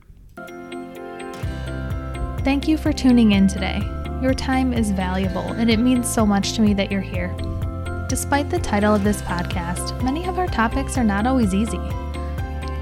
Thank 2.43 2.67
you 2.67 2.77
for 2.77 2.93
tuning 2.93 3.31
in 3.31 3.47
today. 3.47 3.81
Your 4.21 4.33
time 4.33 4.73
is 4.73 4.91
valuable, 4.91 5.51
and 5.53 5.69
it 5.69 5.79
means 5.79 6.11
so 6.11 6.25
much 6.25 6.53
to 6.53 6.61
me 6.61 6.73
that 6.75 6.91
you're 6.91 7.01
here. 7.01 7.35
Despite 8.07 8.49
the 8.49 8.59
title 8.59 8.93
of 8.93 9.03
this 9.03 9.21
podcast, 9.23 10.03
many 10.03 10.25
of 10.25 10.37
our 10.37 10.47
topics 10.47 10.97
are 10.97 11.03
not 11.03 11.25
always 11.25 11.55
easy. 11.55 11.79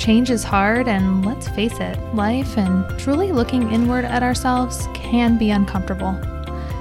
Change 0.03 0.31
is 0.31 0.43
hard, 0.43 0.89
and 0.89 1.25
let's 1.25 1.47
face 1.47 1.79
it, 1.79 1.97
life 2.13 2.57
and 2.57 2.83
truly 2.99 3.31
looking 3.31 3.71
inward 3.71 4.03
at 4.03 4.21
ourselves 4.21 4.85
can 4.93 5.37
be 5.37 5.49
uncomfortable. 5.49 6.11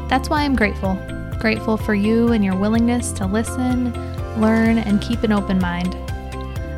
That's 0.08 0.28
why 0.28 0.42
I'm 0.42 0.56
grateful. 0.56 0.98
Grateful 1.38 1.76
for 1.76 1.94
you 1.94 2.32
and 2.32 2.44
your 2.44 2.56
willingness 2.56 3.12
to 3.12 3.26
listen, 3.26 3.92
learn, 4.40 4.78
and 4.78 5.00
keep 5.00 5.22
an 5.22 5.30
open 5.30 5.60
mind. 5.60 5.94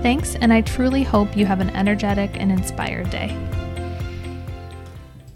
Thanks, 0.03 0.37
and 0.37 0.53
I 0.53 0.61
truly 0.61 1.03
hope 1.03 1.37
you 1.37 1.47
have 1.47 1.61
an 1.61 1.71
energetic 1.71 2.41
and 2.41 2.53
inspired 2.53 3.11
day. 3.11 3.37